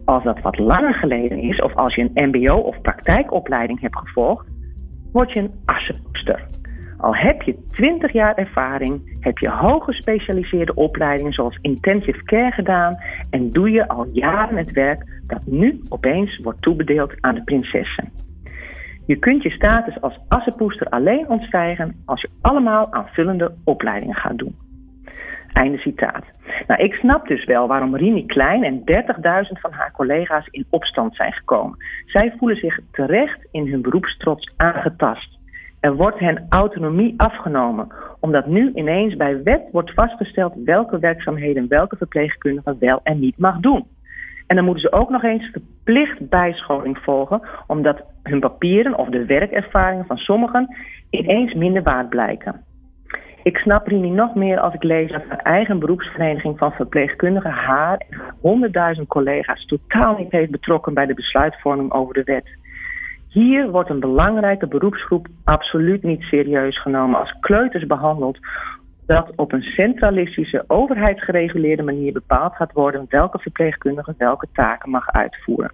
[0.05, 4.47] Als dat wat langer geleden is, of als je een MBO of praktijkopleiding hebt gevolgd,
[5.13, 6.47] word je een assenpoester.
[6.97, 12.97] Al heb je 20 jaar ervaring, heb je hooggespecialiseerde opleidingen zoals intensive care gedaan
[13.31, 18.13] en doe je al jaren het werk dat nu opeens wordt toebedeeld aan de prinsessen.
[19.07, 24.70] Je kunt je status als assenpoester alleen ontstijgen als je allemaal aanvullende opleidingen gaat doen.
[25.53, 26.25] Einde citaat.
[26.67, 31.17] Nou, ik snap dus wel waarom Rini Klein en 30.000 van haar collega's in opstand
[31.17, 31.77] zijn gekomen.
[32.07, 35.39] Zij voelen zich terecht in hun beroepstrots aangetast.
[35.81, 41.97] Er wordt hen autonomie afgenomen, omdat nu ineens bij wet wordt vastgesteld welke werkzaamheden welke
[41.97, 43.87] verpleegkundige wel en niet mag doen.
[44.47, 49.25] En dan moeten ze ook nog eens verplicht bijscholing volgen, omdat hun papieren of de
[49.25, 50.77] werkervaringen van sommigen
[51.11, 52.65] ineens minder waard blijken.
[53.43, 58.03] Ik snap Rini nog meer als ik lees dat haar eigen beroepsvereniging van verpleegkundigen haar
[58.09, 62.49] en honderdduizend collega's totaal niet heeft betrokken bij de besluitvorming over de wet.
[63.29, 68.39] Hier wordt een belangrijke beroepsgroep absoluut niet serieus genomen als kleuters behandeld,
[69.07, 75.73] dat op een centralistische, overheidsgereguleerde manier bepaald gaat worden welke verpleegkundige welke taken mag uitvoeren.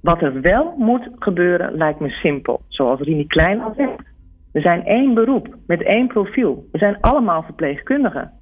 [0.00, 4.11] Wat er wel moet gebeuren lijkt me simpel, zoals Rini Klein al zegt.
[4.52, 6.64] We zijn één beroep met één profiel.
[6.72, 8.32] We zijn allemaal verpleegkundigen.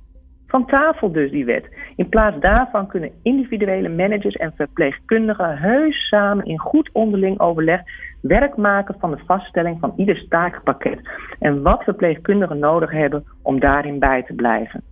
[0.47, 1.69] Van tafel dus die wet.
[1.97, 7.81] In plaats daarvan kunnen individuele managers en verpleegkundigen heus samen in goed onderling overleg
[8.21, 11.01] werk maken van de vaststelling van ieder takenpakket
[11.39, 14.83] en wat verpleegkundigen nodig hebben om daarin bij te blijven.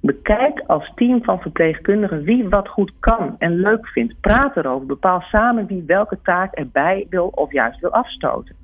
[0.00, 4.20] Bekijk als team van verpleegkundigen wie wat goed kan en leuk vindt.
[4.20, 8.59] Praat erover, bepaal samen wie welke taak erbij wil of juist wil afstoten.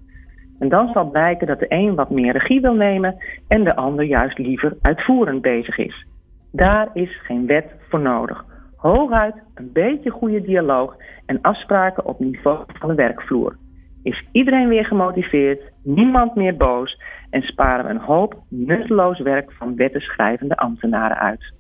[0.59, 3.17] En dan zal blijken dat de een wat meer regie wil nemen
[3.49, 6.07] en de ander juist liever uitvoerend bezig is.
[6.53, 8.45] Daar is geen wet voor nodig.
[8.77, 13.57] Hooguit een beetje goede dialoog en afspraken op niveau van de werkvloer.
[14.03, 19.77] Is iedereen weer gemotiveerd, niemand meer boos en sparen we een hoop nutteloos werk van
[19.77, 21.55] wettenschrijvende ambtenaren uit.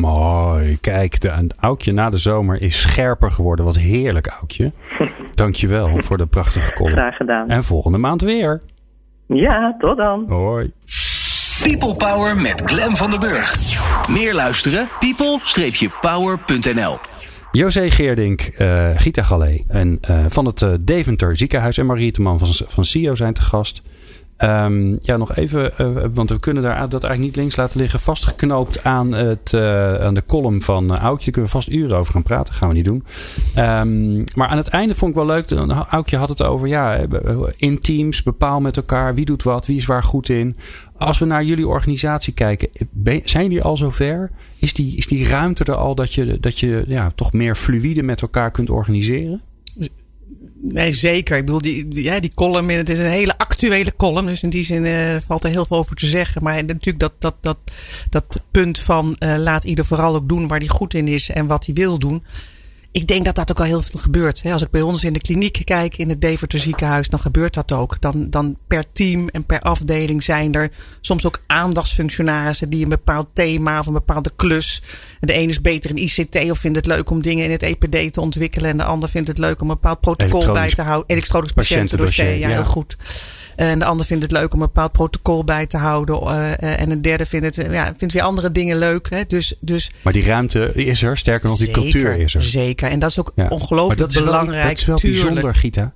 [0.00, 0.78] Mooi.
[0.80, 3.64] Kijk, de, een Aukje na de zomer is scherper geworden.
[3.64, 4.72] Wat heerlijk, Aukje.
[5.34, 6.96] Dankjewel voor de prachtige column.
[6.96, 7.48] Graag gedaan.
[7.48, 8.60] En volgende maand weer.
[9.26, 10.24] Ja, tot dan.
[10.28, 10.72] Hoi.
[11.62, 13.56] People Power met Glen van der Burg.
[14.08, 14.88] Meer luisteren?
[14.98, 16.98] people-power.nl
[17.52, 22.38] José Geerdink, uh, Gita Gallet en, uh, van het uh, Deventer ziekenhuis en Marie van,
[22.68, 23.82] van CIO zijn te gast.
[24.44, 28.00] Um, ja, nog even, uh, want we kunnen daar dat eigenlijk niet links laten liggen.
[28.00, 31.24] Vastgeknoopt aan, het, uh, aan de column van uh, Aukje.
[31.24, 32.54] Daar kunnen we vast uren over gaan praten.
[32.54, 33.04] gaan we niet doen.
[33.58, 35.50] Um, maar aan het einde vond ik wel leuk.
[35.90, 36.98] Aukje had het over, ja,
[37.56, 39.14] in teams, bepaal met elkaar.
[39.14, 40.56] Wie doet wat, wie is waar goed in.
[40.96, 42.68] Als we naar jullie organisatie kijken,
[43.24, 44.30] zijn jullie al zover?
[44.58, 48.02] Is die, is die ruimte er al dat je, dat je ja, toch meer fluïde
[48.02, 49.42] met elkaar kunt organiseren?
[50.60, 51.36] Nee, zeker.
[51.36, 54.26] Ik bedoel, die, ja, die column, het is een hele actuele column.
[54.26, 56.42] Dus in die zin uh, valt er heel veel over te zeggen.
[56.42, 57.58] Maar natuurlijk dat, dat, dat,
[58.10, 61.46] dat punt van uh, laat ieder vooral ook doen waar hij goed in is en
[61.46, 62.22] wat hij wil doen
[62.98, 64.42] ik denk dat dat ook al heel veel gebeurt.
[64.44, 67.72] Als ik bij ons in de kliniek kijk, in het Deventer ziekenhuis, dan gebeurt dat
[67.72, 68.00] ook.
[68.00, 73.28] Dan, dan per team en per afdeling zijn er soms ook aandachtsfunctionarissen die een bepaald
[73.32, 74.82] thema of een bepaalde klus.
[75.20, 78.12] De een is beter in ICT of vindt het leuk om dingen in het EPD
[78.12, 78.70] te ontwikkelen.
[78.70, 81.08] En de ander vindt het leuk om een bepaald protocol bij te houden.
[81.08, 82.96] Elektronisch patiëntendossier, ja, heel goed.
[83.58, 86.22] En de ander vindt het leuk om een bepaald protocol bij te houden.
[86.22, 89.10] Uh, en een derde vindt, het, ja, vindt weer andere dingen leuk.
[89.10, 89.24] Hè?
[89.26, 91.16] Dus, dus, maar die ruimte is er.
[91.18, 92.42] Sterker nog, die cultuur is er.
[92.42, 92.90] Zeker.
[92.90, 93.48] En dat is ook ja.
[93.48, 94.68] ongelooflijk belangrijk.
[94.68, 95.92] dat is wel bijzonder, Gita.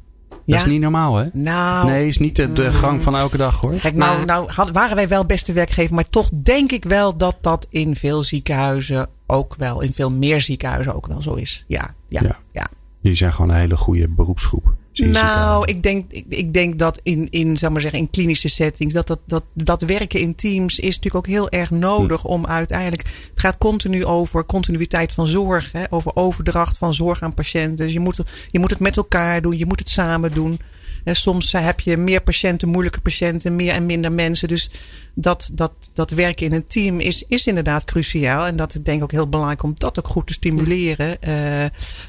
[0.47, 1.27] Dat is niet normaal, hè?
[1.33, 2.71] Nou, nee, is niet de, de mm.
[2.71, 3.75] gang van elke dag, hoor.
[3.75, 5.95] Kijk, nou, nou waren wij wel beste werkgever.
[5.95, 10.41] Maar toch denk ik wel dat dat in veel ziekenhuizen ook wel, in veel meer
[10.41, 11.65] ziekenhuizen ook wel zo is.
[11.67, 12.39] Ja, ja, ja.
[12.53, 12.67] ja.
[13.01, 14.75] Jullie zijn gewoon een hele goede beroepsgroep.
[14.93, 18.95] Nou, ik denk, ik, ik, denk dat in, in, zeg maar zeggen, in klinische settings,
[18.95, 22.27] dat, dat, dat, dat werken in teams is natuurlijk ook heel erg nodig hm.
[22.27, 23.03] om uiteindelijk.
[23.31, 27.85] Het gaat continu over continuïteit van zorg, hè, over overdracht van zorg aan patiënten.
[27.85, 30.59] Dus je moet, je moet het met elkaar doen, je moet het samen doen.
[31.05, 34.49] En soms heb je meer patiënten, moeilijke patiënten, meer en minder mensen.
[34.49, 34.71] Dus
[35.15, 38.47] dat, dat, dat werken in een team is, is inderdaad cruciaal.
[38.47, 41.17] En dat is denk ik ook heel belangrijk om dat ook goed te stimuleren.
[41.29, 41.65] Uh,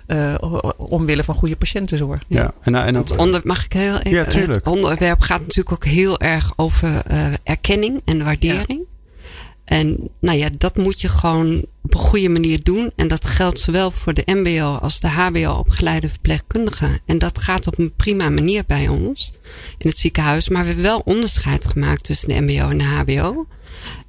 [0.08, 2.24] uh, omwille van goede patiëntenzorg.
[2.28, 4.66] Ja, en, en het onder, mag ik heel ja, tuurlijk.
[4.66, 8.80] Het onderwerp gaat natuurlijk ook heel erg over uh, erkenning en waardering.
[8.80, 8.92] Ja.
[9.66, 12.92] En nou ja, dat moet je gewoon op een goede manier doen.
[12.96, 17.00] En dat geldt zowel voor de MBO als de HBO opgeleide verpleegkundigen.
[17.06, 19.34] En dat gaat op een prima manier bij ons
[19.78, 20.50] in het ziekenhuis.
[20.50, 23.48] Maar we hebben wel onderscheid gemaakt tussen de MBO en de HBO.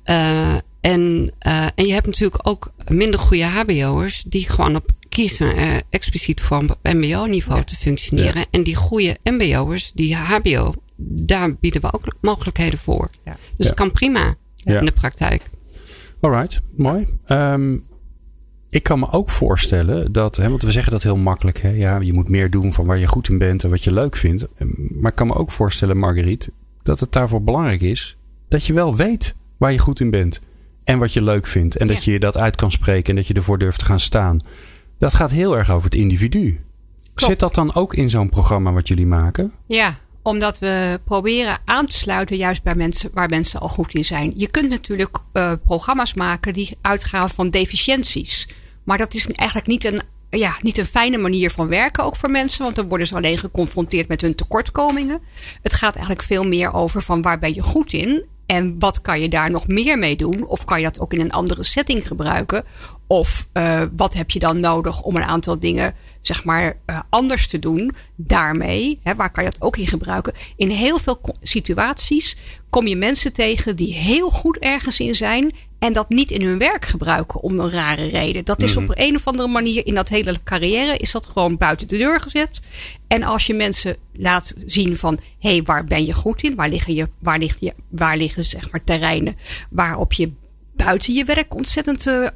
[0.04, 5.58] Uh, en, uh, en je hebt natuurlijk ook minder goede HBO'ers die gewoon op kiezen
[5.58, 8.46] uh, expliciet voor MBO-niveau te functioneren.
[8.50, 13.10] En die goede MBO'ers, die HBO, daar bieden we ook mogelijkheden voor.
[13.24, 13.36] Ja.
[13.56, 15.50] Dus het kan prima in de praktijk.
[16.20, 17.06] Alright, mooi.
[17.26, 17.84] Um,
[18.74, 22.00] ik kan me ook voorstellen dat, hè, want we zeggen dat heel makkelijk, hè, ja,
[22.00, 24.46] je moet meer doen van waar je goed in bent en wat je leuk vindt.
[24.56, 24.68] Ehm,
[25.00, 26.50] maar ik kan me ook voorstellen, Marguerite,
[26.82, 28.16] dat het daarvoor belangrijk is
[28.48, 30.40] dat je wel weet waar je goed in bent
[30.84, 31.76] en wat je leuk vindt.
[31.76, 34.40] En dat je dat uit kan spreken en dat je ervoor durft te gaan staan.
[34.98, 36.60] Dat gaat heel erg over het individu.
[37.14, 39.52] Zit dat dan ook in zo'n programma wat jullie maken?
[39.66, 39.94] Ja,
[40.24, 44.32] omdat we proberen aan te sluiten juist bij mensen waar mensen al goed in zijn.
[44.36, 48.48] Je kunt natuurlijk uh, programma's maken die uitgaan van deficiënties.
[48.84, 52.30] Maar dat is eigenlijk niet een, ja, niet een fijne manier van werken ook voor
[52.30, 52.62] mensen.
[52.62, 55.20] Want dan worden ze alleen geconfronteerd met hun tekortkomingen.
[55.62, 58.24] Het gaat eigenlijk veel meer over van waar ben je goed in.
[58.46, 60.46] En wat kan je daar nog meer mee doen?
[60.46, 62.64] Of kan je dat ook in een andere setting gebruiken?
[63.06, 65.94] Of uh, wat heb je dan nodig om een aantal dingen
[66.26, 69.00] zeg maar uh, anders te doen daarmee?
[69.02, 70.32] Hè, waar kan je dat ook in gebruiken?
[70.56, 72.36] In heel veel situaties
[72.70, 76.58] kom je mensen tegen die heel goed ergens in zijn en dat niet in hun
[76.58, 78.44] werk gebruiken om een rare reden.
[78.44, 78.90] Dat is mm -hmm.
[78.90, 82.20] op een of andere manier in dat hele carrière is dat gewoon buiten de deur
[82.20, 82.60] gezet.
[83.06, 86.54] En als je mensen laat zien van hé, hey, waar ben je goed in?
[86.54, 89.36] Waar liggen, je, waar, ligt je, waar liggen zeg maar terreinen
[89.70, 90.32] waarop je
[90.76, 92.28] buiten je werk ontzettend uh,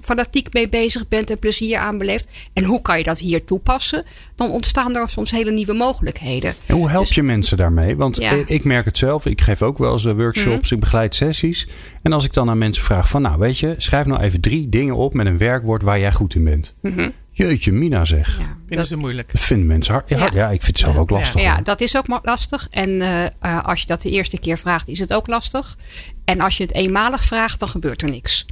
[0.00, 2.28] fanatiek mee bezig bent en plezier aan beleeft.
[2.52, 4.04] En hoe kan je dat hier toepassen?
[4.34, 6.54] Dan ontstaan er soms hele nieuwe mogelijkheden.
[6.66, 7.96] En hoe help dus, je mensen daarmee?
[7.96, 8.42] Want ja.
[8.46, 9.26] ik merk het zelf.
[9.26, 10.46] Ik geef ook wel eens workshops.
[10.46, 10.76] Mm -hmm.
[10.76, 11.68] Ik begeleid sessies.
[12.02, 14.68] En als ik dan aan mensen vraag van nou weet je, schrijf nou even drie
[14.68, 16.74] dingen op met een werkwoord waar jij goed in bent.
[16.80, 17.12] Mm -hmm.
[17.36, 18.38] Jeetje, Mina zeg.
[18.38, 19.32] Ja, vinden ze moeilijk.
[19.32, 20.08] Dat vinden mensen hard.
[20.08, 20.30] Ja, ja.
[20.32, 21.40] ja ik vind het zelf ook lastig.
[21.40, 22.68] Ja, dat is ook lastig.
[22.70, 25.76] En uh, als je dat de eerste keer vraagt, is het ook lastig.
[26.24, 28.46] En als je het eenmalig vraagt, dan gebeurt er niks.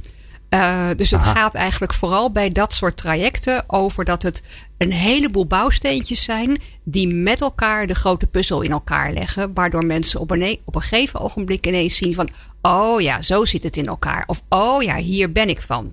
[0.49, 1.33] Uh, dus het Aha.
[1.33, 4.43] gaat eigenlijk vooral bij dat soort trajecten over dat het
[4.77, 9.53] een heleboel bouwsteentjes zijn die met elkaar de grote puzzel in elkaar leggen.
[9.53, 12.29] Waardoor mensen op een, op een gegeven ogenblik ineens zien van,
[12.61, 14.23] oh ja, zo zit het in elkaar.
[14.27, 15.91] Of oh ja, hier ben ik van.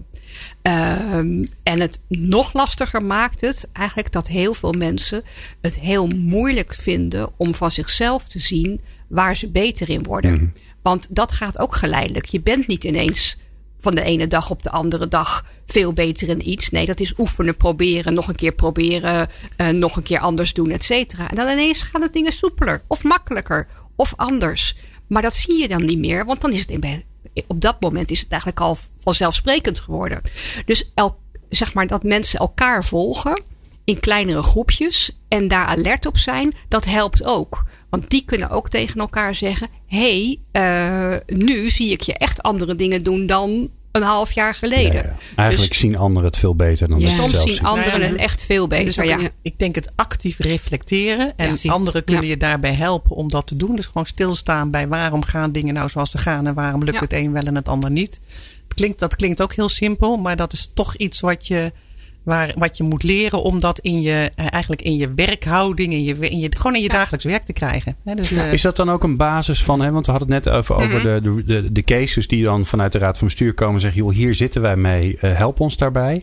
[0.62, 5.23] Um, en het nog lastiger maakt het eigenlijk dat heel veel mensen
[5.61, 10.33] het heel moeilijk vinden om van zichzelf te zien waar ze beter in worden.
[10.33, 10.52] Mm.
[10.83, 12.27] Want dat gaat ook geleidelijk.
[12.27, 13.38] Je bent niet ineens
[13.81, 16.71] van de ene dag op de andere dag veel beter in iets.
[16.71, 20.71] Nee, dat is oefenen, proberen, nog een keer proberen, uh, nog een keer anders doen,
[20.71, 21.31] et cetera.
[21.31, 24.77] En dan ineens gaan de dingen soepeler of makkelijker of anders.
[25.07, 27.04] Maar dat zie je dan niet meer, want dan is het in,
[27.46, 30.23] op dat moment is het eigenlijk al vanzelfsprekend geworden.
[30.64, 31.18] Dus el,
[31.48, 33.42] zeg maar dat mensen elkaar volgen
[33.85, 37.64] in kleinere groepjes en daar alert op zijn, dat helpt ook.
[37.90, 42.42] Want die kunnen ook tegen elkaar zeggen: hé, hey, uh, nu zie ik je echt
[42.42, 44.93] andere dingen doen dan een half jaar geleden.
[44.95, 45.17] Ja, ja.
[45.37, 47.15] Eigenlijk dus, zien anderen het veel beter dan ja.
[47.15, 47.65] Soms zien zien.
[47.65, 48.85] anderen het echt veel beter.
[48.85, 49.31] Dus ja.
[49.43, 51.33] Ik denk het actief reflecteren.
[51.37, 53.77] En anderen kunnen je daarbij helpen om dat te doen.
[53.77, 56.47] Dus gewoon stilstaan bij waarom gaan dingen nou zoals ze gaan.
[56.47, 58.21] En waarom lukt het een wel en het ander niet.
[58.65, 60.17] Het klinkt, dat klinkt ook heel simpel.
[60.17, 61.73] Maar dat is toch iets wat je
[62.23, 66.04] Waar, wat je moet leren om dat in je, eh, eigenlijk in je werkhouding, in
[66.04, 67.96] je, in je, gewoon in je dagelijks werk te krijgen.
[68.14, 70.54] dus, uh, is dat dan ook een basis van, hè, want we hadden het net
[70.54, 71.23] over, over mhm.
[71.23, 74.12] de, de, de cases die dan vanuit de Raad van Bestuur komen en zeggen, joh,
[74.12, 76.23] hier zitten wij mee, uh, help ons daarbij.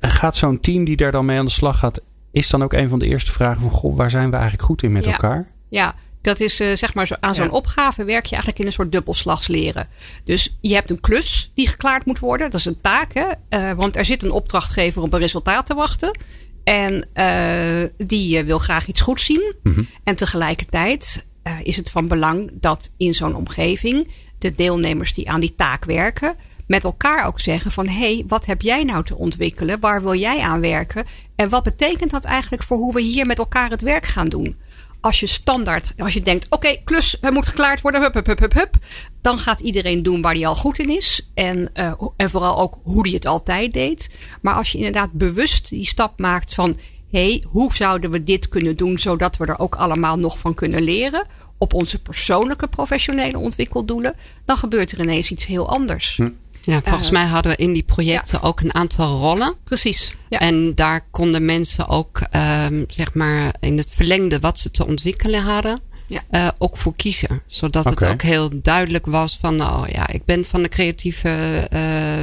[0.00, 0.08] Ja.
[0.08, 2.00] Gaat zo'n team die daar dan mee aan de slag gaat,
[2.30, 4.82] is dan ook een van de eerste vragen van, goh, waar zijn we eigenlijk goed
[4.82, 5.12] in met ja.
[5.12, 5.48] elkaar?
[5.68, 7.50] Ja, dat is uh, zeg maar zo, aan zo'n ja.
[7.50, 9.88] opgave werk je eigenlijk in een soort dubbelslagsleren.
[10.24, 12.50] Dus je hebt een klus die geklaard moet worden.
[12.50, 13.14] Dat is een taak.
[13.14, 13.26] Hè?
[13.50, 16.18] Uh, want er zit een opdrachtgever op een resultaat te wachten.
[16.64, 19.54] En uh, die wil graag iets goed zien.
[19.62, 19.88] Mm -hmm.
[20.04, 21.28] En tegelijkertijd
[21.62, 24.08] is het van belang dat in zo'n omgeving
[24.38, 26.36] de deelnemers die aan die taak werken
[26.70, 29.80] met elkaar ook zeggen van hé, hey, wat heb jij nou te ontwikkelen?
[29.80, 31.04] Waar wil jij aan werken?
[31.36, 34.56] En wat betekent dat eigenlijk voor hoe we hier met elkaar het werk gaan doen?
[35.00, 38.38] Als je standaard, als je denkt, oké, klus, het moet geklaard worden, hup, hup, hup,
[38.38, 38.74] hup, hup.
[39.20, 41.30] Dan gaat iedereen doen waar hij al goed in is.
[41.34, 44.10] En, uh, en vooral ook hoe hij het altijd deed.
[44.42, 46.78] Maar als je inderdaad bewust die stap maakt van,
[47.10, 50.54] hé, hey, hoe zouden we dit kunnen doen, zodat we er ook allemaal nog van
[50.54, 51.26] kunnen leren.
[51.58, 56.16] Op onze persoonlijke professionele ontwikkeldoelen, dan gebeurt er ineens iets heel anders.
[56.16, 56.28] Hm.
[56.62, 58.48] Ja, volgens uh, mij hadden we in die projecten ja.
[58.48, 59.54] ook een aantal rollen.
[59.64, 60.14] Precies.
[60.28, 60.38] Ja.
[60.38, 65.42] En daar konden mensen ook, um, zeg maar, in het verlengde wat ze te ontwikkelen
[65.42, 66.22] hadden, ja.
[66.30, 67.42] uh, ook voor kiezen.
[67.46, 68.08] Zodat okay.
[68.08, 71.78] het ook heel duidelijk was van, oh ja, ik ben van de creatieve uh,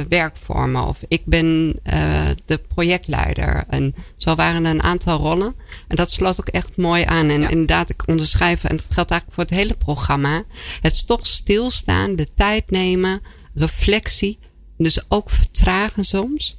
[0.08, 1.80] werkvormen of ik ben
[2.44, 3.64] de projectleider.
[3.68, 5.54] En zo waren er een aantal rollen.
[5.88, 7.28] En dat sloot ook echt mooi aan.
[7.28, 7.48] En ja.
[7.48, 10.44] inderdaad, ik onderschrijf, en dat geldt eigenlijk voor het hele programma,
[10.80, 13.22] het toch stilstaan, de tijd nemen
[13.58, 14.38] reflectie,
[14.76, 16.58] dus ook vertragen soms.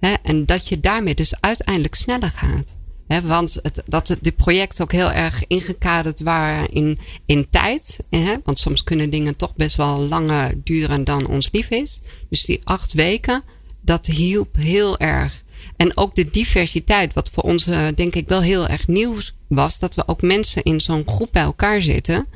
[0.00, 2.76] Hè, en dat je daarmee dus uiteindelijk sneller gaat.
[3.06, 7.98] Hè, want het, dat de projecten ook heel erg ingekaderd waren in, in tijd.
[8.10, 12.00] Hè, want soms kunnen dingen toch best wel langer duren dan ons lief is.
[12.28, 13.42] Dus die acht weken,
[13.80, 15.44] dat hielp heel erg.
[15.76, 19.16] En ook de diversiteit, wat voor ons uh, denk ik wel heel erg nieuw
[19.48, 19.78] was.
[19.78, 22.26] Dat we ook mensen in zo'n groep bij elkaar zitten.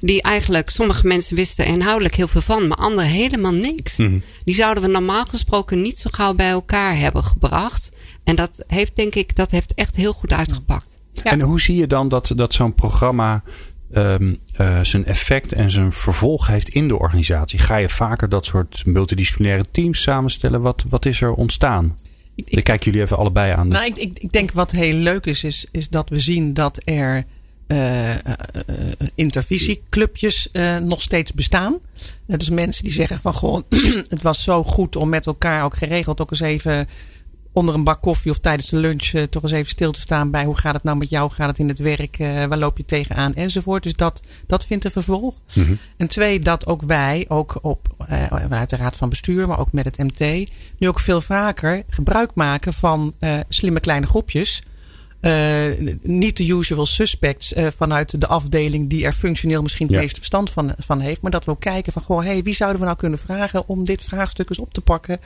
[0.00, 2.68] Die eigenlijk, sommige mensen wisten inhoudelijk heel veel van.
[2.68, 3.96] Maar anderen helemaal niks.
[3.96, 4.22] Mm -hmm.
[4.44, 7.90] Die zouden we normaal gesproken niet zo gauw bij elkaar hebben gebracht.
[8.24, 10.98] En dat heeft denk ik, dat heeft echt heel goed uitgepakt.
[11.12, 11.30] Ja.
[11.30, 13.42] En hoe zie je dan dat, dat zo'n programma
[13.92, 17.58] um, uh, zijn effect en zijn vervolg heeft in de organisatie?
[17.58, 20.60] Ga je vaker dat soort multidisciplinaire teams samenstellen?
[20.60, 21.96] Wat, wat is er ontstaan?
[22.44, 23.68] Ik, kijken jullie even allebei aan.
[23.68, 26.80] Nou, ik, ik, ik, denk wat heel leuk is, is, is dat we zien dat
[26.84, 27.24] er
[27.66, 28.16] uh, uh,
[29.14, 31.78] intervisieclubjes uh, nog steeds bestaan.
[32.26, 33.64] Dus mensen die zeggen van gewoon,
[34.08, 36.88] het was zo goed om met elkaar ook geregeld ook eens even
[37.56, 40.30] onder een bak koffie of tijdens de lunch uh, toch eens even stil te staan
[40.30, 42.58] bij hoe gaat het nou met jou, hoe gaat het in het werk, uh, waar
[42.58, 43.82] loop je tegenaan enzovoort.
[43.82, 45.34] Dus dat, dat vindt een vervolg.
[45.54, 45.78] Mm -hmm.
[45.96, 49.72] En twee, dat ook wij, ook op, uh, vanuit de Raad van Bestuur, maar ook
[49.72, 53.14] met het MT, nu ook veel vaker gebruik maken van
[53.48, 54.62] slimme kleine groepjes.
[55.26, 60.00] Uh, niet de usual suspects uh, vanuit de afdeling die er functioneel misschien het ja.
[60.00, 61.20] meeste verstand van, van heeft.
[61.20, 63.84] Maar dat we ook kijken van, goh, hey, wie zouden we nou kunnen vragen om
[63.84, 65.20] dit vraagstuk eens op te pakken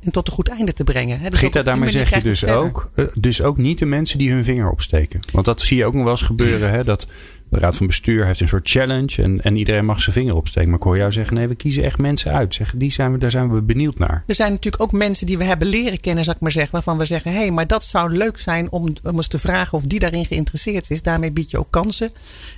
[0.00, 1.20] en tot een goed einde te brengen.
[1.20, 1.30] Hè?
[1.30, 4.44] Dus Gita, daarmee zeg je dus ook, uh, dus ook niet de mensen die hun
[4.44, 5.20] vinger opsteken.
[5.32, 7.06] Want dat zie je ook nog wel eens gebeuren, hè, dat
[7.48, 10.68] de raad van bestuur heeft een soort challenge en, en iedereen mag zijn vinger opsteken.
[10.68, 12.54] Maar ik hoor jou zeggen, nee, we kiezen echt mensen uit.
[12.54, 14.24] Zeg, die zijn we, daar zijn we benieuwd naar.
[14.26, 16.72] Er zijn natuurlijk ook mensen die we hebben leren kennen, zou ik maar zeggen.
[16.72, 19.78] Waarvan we zeggen, hé, hey, maar dat zou leuk zijn om, om eens te vragen
[19.78, 21.02] of die daarin geïnteresseerd is.
[21.02, 22.10] Daarmee bied je ook kansen.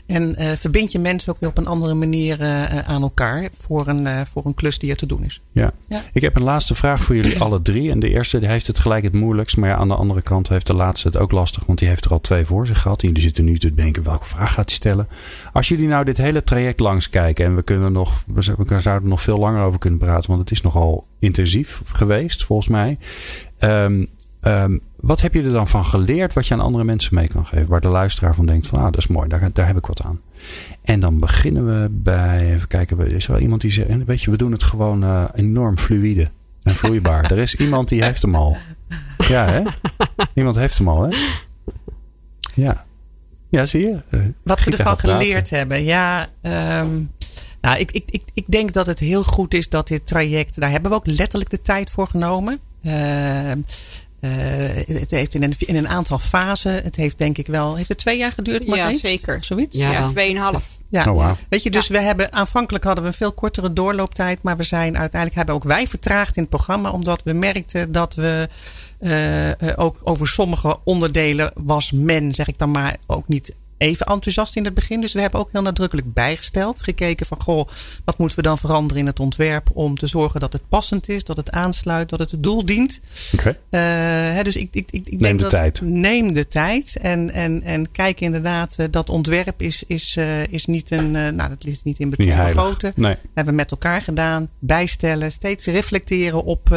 [0.06, 3.88] En uh, verbind je mensen ook weer op een andere manier uh, aan elkaar voor
[3.88, 5.40] een, uh, voor een klus die er te doen is.
[5.52, 5.72] Ja.
[5.88, 6.02] ja.
[6.12, 7.90] Ik heb een laatste vraag voor jullie alle drie.
[7.90, 9.56] En de eerste die heeft het gelijk het moeilijkst.
[9.56, 11.66] Maar ja, aan de andere kant heeft de laatste het ook lastig.
[11.66, 13.00] Want die heeft er al twee voor zich gehad.
[13.00, 15.08] Die zitten nu te denken, welke vraag gaat hij stellen?
[15.52, 17.44] Als jullie nou dit hele traject langs kijken.
[17.44, 20.28] En we, kunnen nog, we zouden er nog veel langer over kunnen praten.
[20.28, 22.98] Want het is nogal intensief geweest, volgens mij.
[23.58, 24.06] Um,
[24.42, 27.46] um, wat heb je er dan van geleerd wat je aan andere mensen mee kan
[27.46, 27.68] geven?
[27.68, 30.02] Waar de luisteraar van denkt van ah, dat is mooi, daar, daar heb ik wat
[30.02, 30.20] aan.
[30.82, 34.30] En dan beginnen we bij, even kijken, is er wel iemand die zegt, weet je,
[34.30, 36.28] we doen het gewoon uh, enorm fluïde
[36.62, 37.24] en vloeibaar.
[37.32, 38.56] er is iemand die heeft hem al.
[39.28, 39.62] Ja, hè?
[40.34, 41.16] Iemand heeft hem al, hè?
[42.54, 42.86] Ja.
[43.48, 44.02] Ja, zie je.
[44.10, 45.84] Uh, wat we ervan geleerd hebben.
[45.84, 47.10] Ja, um,
[47.60, 50.70] Nou, ik, ik, ik, ik denk dat het heel goed is dat dit traject, daar
[50.70, 52.58] hebben we ook letterlijk de tijd voor genomen.
[52.82, 53.52] Uh,
[54.20, 54.30] uh,
[54.86, 57.98] het heeft in een, in een aantal fasen, het heeft denk ik wel, heeft het
[57.98, 58.64] twee jaar geduurd?
[58.64, 59.44] Ja, zeker.
[59.44, 59.76] Zoiets?
[59.76, 60.76] Ja, ja tweeënhalf.
[60.90, 61.36] Ja, oh, wow.
[61.48, 64.98] weet je, dus we hebben aanvankelijk hadden we een veel kortere doorlooptijd, maar we zijn
[64.98, 68.48] uiteindelijk hebben ook wij vertraagd in het programma, omdat we merkten dat we
[69.00, 74.56] uh, ook over sommige onderdelen was men, zeg ik dan maar, ook niet even enthousiast
[74.56, 75.00] in het begin.
[75.00, 76.82] Dus we hebben ook heel nadrukkelijk bijgesteld.
[76.82, 77.68] Gekeken van, goh,
[78.04, 81.24] wat moeten we dan veranderen in het ontwerp om te zorgen dat het passend is,
[81.24, 83.00] dat het aansluit, dat het het doel dient.
[83.34, 83.58] Okay.
[84.36, 85.80] Uh, dus ik, ik, ik, ik neem denk de dat, tijd.
[85.80, 90.66] Neem de tijd en, en, en kijk inderdaad, uh, dat ontwerp is, is, uh, is
[90.66, 92.92] niet een, nou dat ligt niet in gegoten.
[92.94, 93.12] Nee.
[93.14, 94.48] Dat hebben we met elkaar gedaan.
[94.58, 96.68] Bijstellen, steeds reflecteren op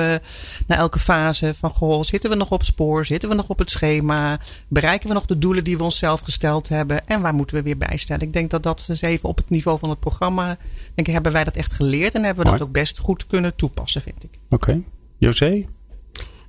[0.67, 3.69] naar elke fase van, goh, zitten we nog op spoor, zitten we nog op het
[3.69, 7.61] schema, bereiken we nog de doelen die we onszelf gesteld hebben en waar moeten we
[7.61, 8.27] weer bijstellen.
[8.27, 10.57] Ik denk dat dat eens even op het niveau van het programma,
[10.95, 13.55] denk ik, hebben wij dat echt geleerd en hebben we dat ook best goed kunnen
[13.55, 14.29] toepassen, vind ik.
[14.49, 14.53] Oké.
[14.55, 14.83] Okay.
[15.17, 15.65] José?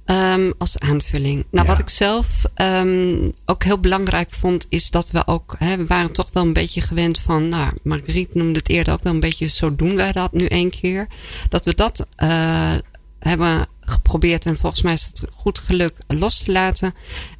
[0.06, 1.44] Um, als aanvulling.
[1.50, 1.72] Nou, ja.
[1.72, 6.12] wat ik zelf um, ook heel belangrijk vond, is dat we ook, hè, we waren
[6.12, 9.46] toch wel een beetje gewend van, nou, Marguerite noemde het eerder ook wel een beetje,
[9.46, 11.06] zo doen wij dat nu één keer.
[11.48, 12.74] Dat we dat uh,
[13.18, 16.94] hebben geprobeerd en volgens mij is het goed geluk los te laten.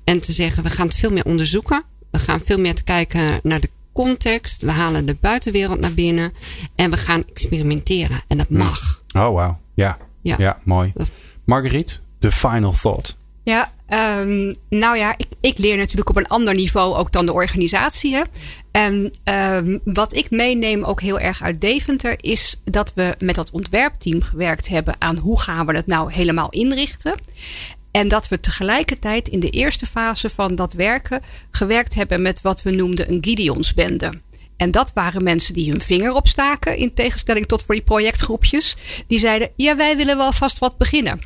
[0.04, 1.82] En te zeggen, we gaan het veel meer onderzoeken.
[2.12, 4.62] We gaan veel meer te kijken naar de context.
[4.62, 6.32] We halen de buitenwereld naar binnen.
[6.74, 8.22] En we gaan experimenteren.
[8.28, 9.02] En dat mag.
[9.16, 9.58] Oh, wauw.
[9.74, 9.98] Ja.
[10.22, 10.34] ja.
[10.38, 10.92] Ja, mooi.
[11.44, 13.16] Marguerite, the final thought.
[13.44, 13.72] Ja,
[14.20, 18.14] um, nou ja, ik, ik, leer natuurlijk op een ander niveau ook dan de organisatie.
[18.14, 18.22] Hè?
[18.70, 23.50] En um, wat ik meeneem ook heel erg uit Deventer is dat we met dat
[23.50, 27.14] ontwerpteam gewerkt hebben aan hoe gaan we het nou helemaal inrichten.
[27.92, 32.62] En dat we tegelijkertijd in de eerste fase van dat werken gewerkt hebben met wat
[32.62, 34.12] we noemden een Gideonsbende.
[34.56, 38.76] En dat waren mensen die hun vinger opstaken, in tegenstelling tot voor die projectgroepjes.
[39.06, 41.20] Die zeiden: Ja, wij willen wel vast wat beginnen.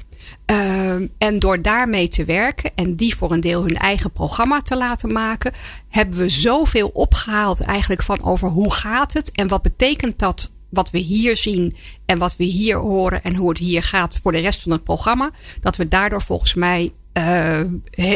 [0.50, 4.76] Uh, en door daarmee te werken en die voor een deel hun eigen programma te
[4.76, 5.52] laten maken,
[5.88, 10.90] hebben we zoveel opgehaald eigenlijk van over hoe gaat het en wat betekent dat wat
[10.90, 14.38] we hier zien en wat we hier horen en hoe het hier gaat voor de
[14.38, 15.30] rest van het programma.
[15.60, 17.60] Dat we daardoor volgens mij uh,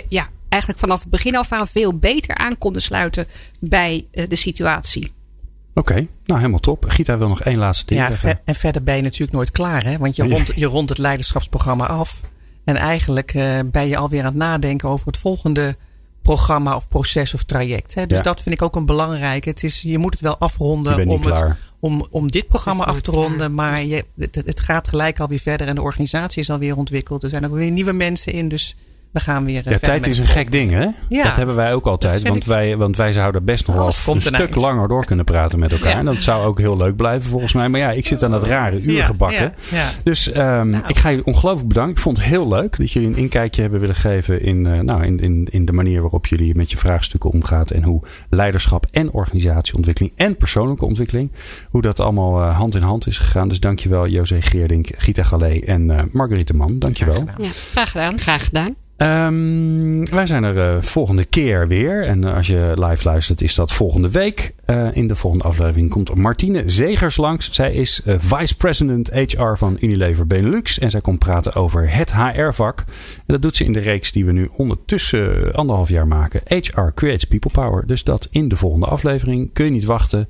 [0.08, 3.26] ja, eigenlijk vanaf het begin af aan veel beter aan konden sluiten
[3.60, 5.12] bij uh, de situatie.
[5.74, 6.84] Oké, okay, nou helemaal top.
[6.88, 8.40] Gita wil nog één laatste ding ja, zeggen.
[8.44, 9.98] En verder ben je natuurlijk nooit klaar, hè?
[9.98, 12.20] Want je rond, je rond het leiderschapsprogramma af.
[12.64, 15.76] En eigenlijk uh, ben je alweer aan het nadenken over het volgende
[16.22, 17.94] programma of proces of traject.
[17.94, 18.06] Hè?
[18.06, 18.22] Dus ja.
[18.22, 19.48] dat vind ik ook een belangrijke.
[19.48, 23.10] Het is, je moet het wel afronden om, het, om, om dit programma af te
[23.10, 23.36] ronden.
[23.36, 23.50] Klaar.
[23.50, 27.22] Maar je, het, het gaat gelijk alweer verder en de organisatie is alweer ontwikkeld.
[27.22, 28.48] Er zijn ook weer nieuwe mensen in.
[28.48, 28.76] Dus
[29.10, 29.62] we gaan weer.
[29.64, 30.86] Ja, tijd is een gek ding, hè?
[31.08, 32.28] Ja, dat hebben wij ook altijd.
[32.28, 34.54] Want wij, want wij zouden best nog wel een stuk eind.
[34.54, 35.90] langer door kunnen praten met elkaar.
[35.90, 35.98] Ja.
[35.98, 37.68] En dat zou ook heel leuk blijven, volgens mij.
[37.68, 39.54] Maar ja, ik zit aan dat rare uur gebakken.
[39.70, 40.84] Ja, dus um, nou.
[40.86, 41.94] ik ga je ongelooflijk bedanken.
[41.94, 45.04] Ik vond het heel leuk dat jullie een inkijkje hebben willen geven in, uh, nou,
[45.04, 47.70] in, in, in de manier waarop jullie met je vraagstukken omgaat.
[47.70, 51.32] En hoe leiderschap en organisatieontwikkeling en persoonlijke ontwikkeling,
[51.70, 53.48] hoe dat allemaal uh, hand in hand is gegaan.
[53.48, 56.78] Dus dankjewel, José Geerdink, Gita Galé en uh, Marguerite Man.
[56.78, 57.14] Dankjewel.
[57.14, 57.46] Graag gedaan.
[57.46, 58.18] Ja, graag gedaan.
[58.18, 58.74] Graag gedaan.
[59.02, 62.04] Um, wij zijn er uh, volgende keer weer.
[62.04, 64.54] En uh, als je live luistert, is dat volgende week.
[64.66, 67.50] Uh, in de volgende aflevering komt Martine Zegers langs.
[67.50, 70.78] Zij is Vice President HR van Unilever Benelux.
[70.78, 72.84] En zij komt praten over het HR-vak.
[73.16, 76.40] En dat doet ze in de reeks die we nu ondertussen anderhalf jaar maken.
[76.46, 77.86] HR Creates People Power.
[77.86, 79.50] Dus dat in de volgende aflevering.
[79.52, 80.28] Kun je niet wachten.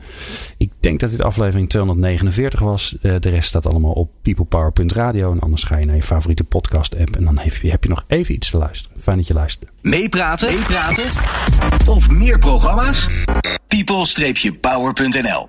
[0.57, 2.97] Ik denk dat dit aflevering 249 was.
[3.01, 5.33] de rest staat allemaal op peoplepower.radio.
[5.33, 7.17] En anders ga je naar je favoriete podcast app.
[7.17, 8.97] En dan heb je, heb je nog even iets te luisteren.
[9.01, 9.71] Fijn dat je luistert.
[9.81, 10.55] Meepraten?
[10.55, 11.05] Meepraten?
[11.87, 13.07] Of meer programma's?
[13.67, 15.49] people-power.nl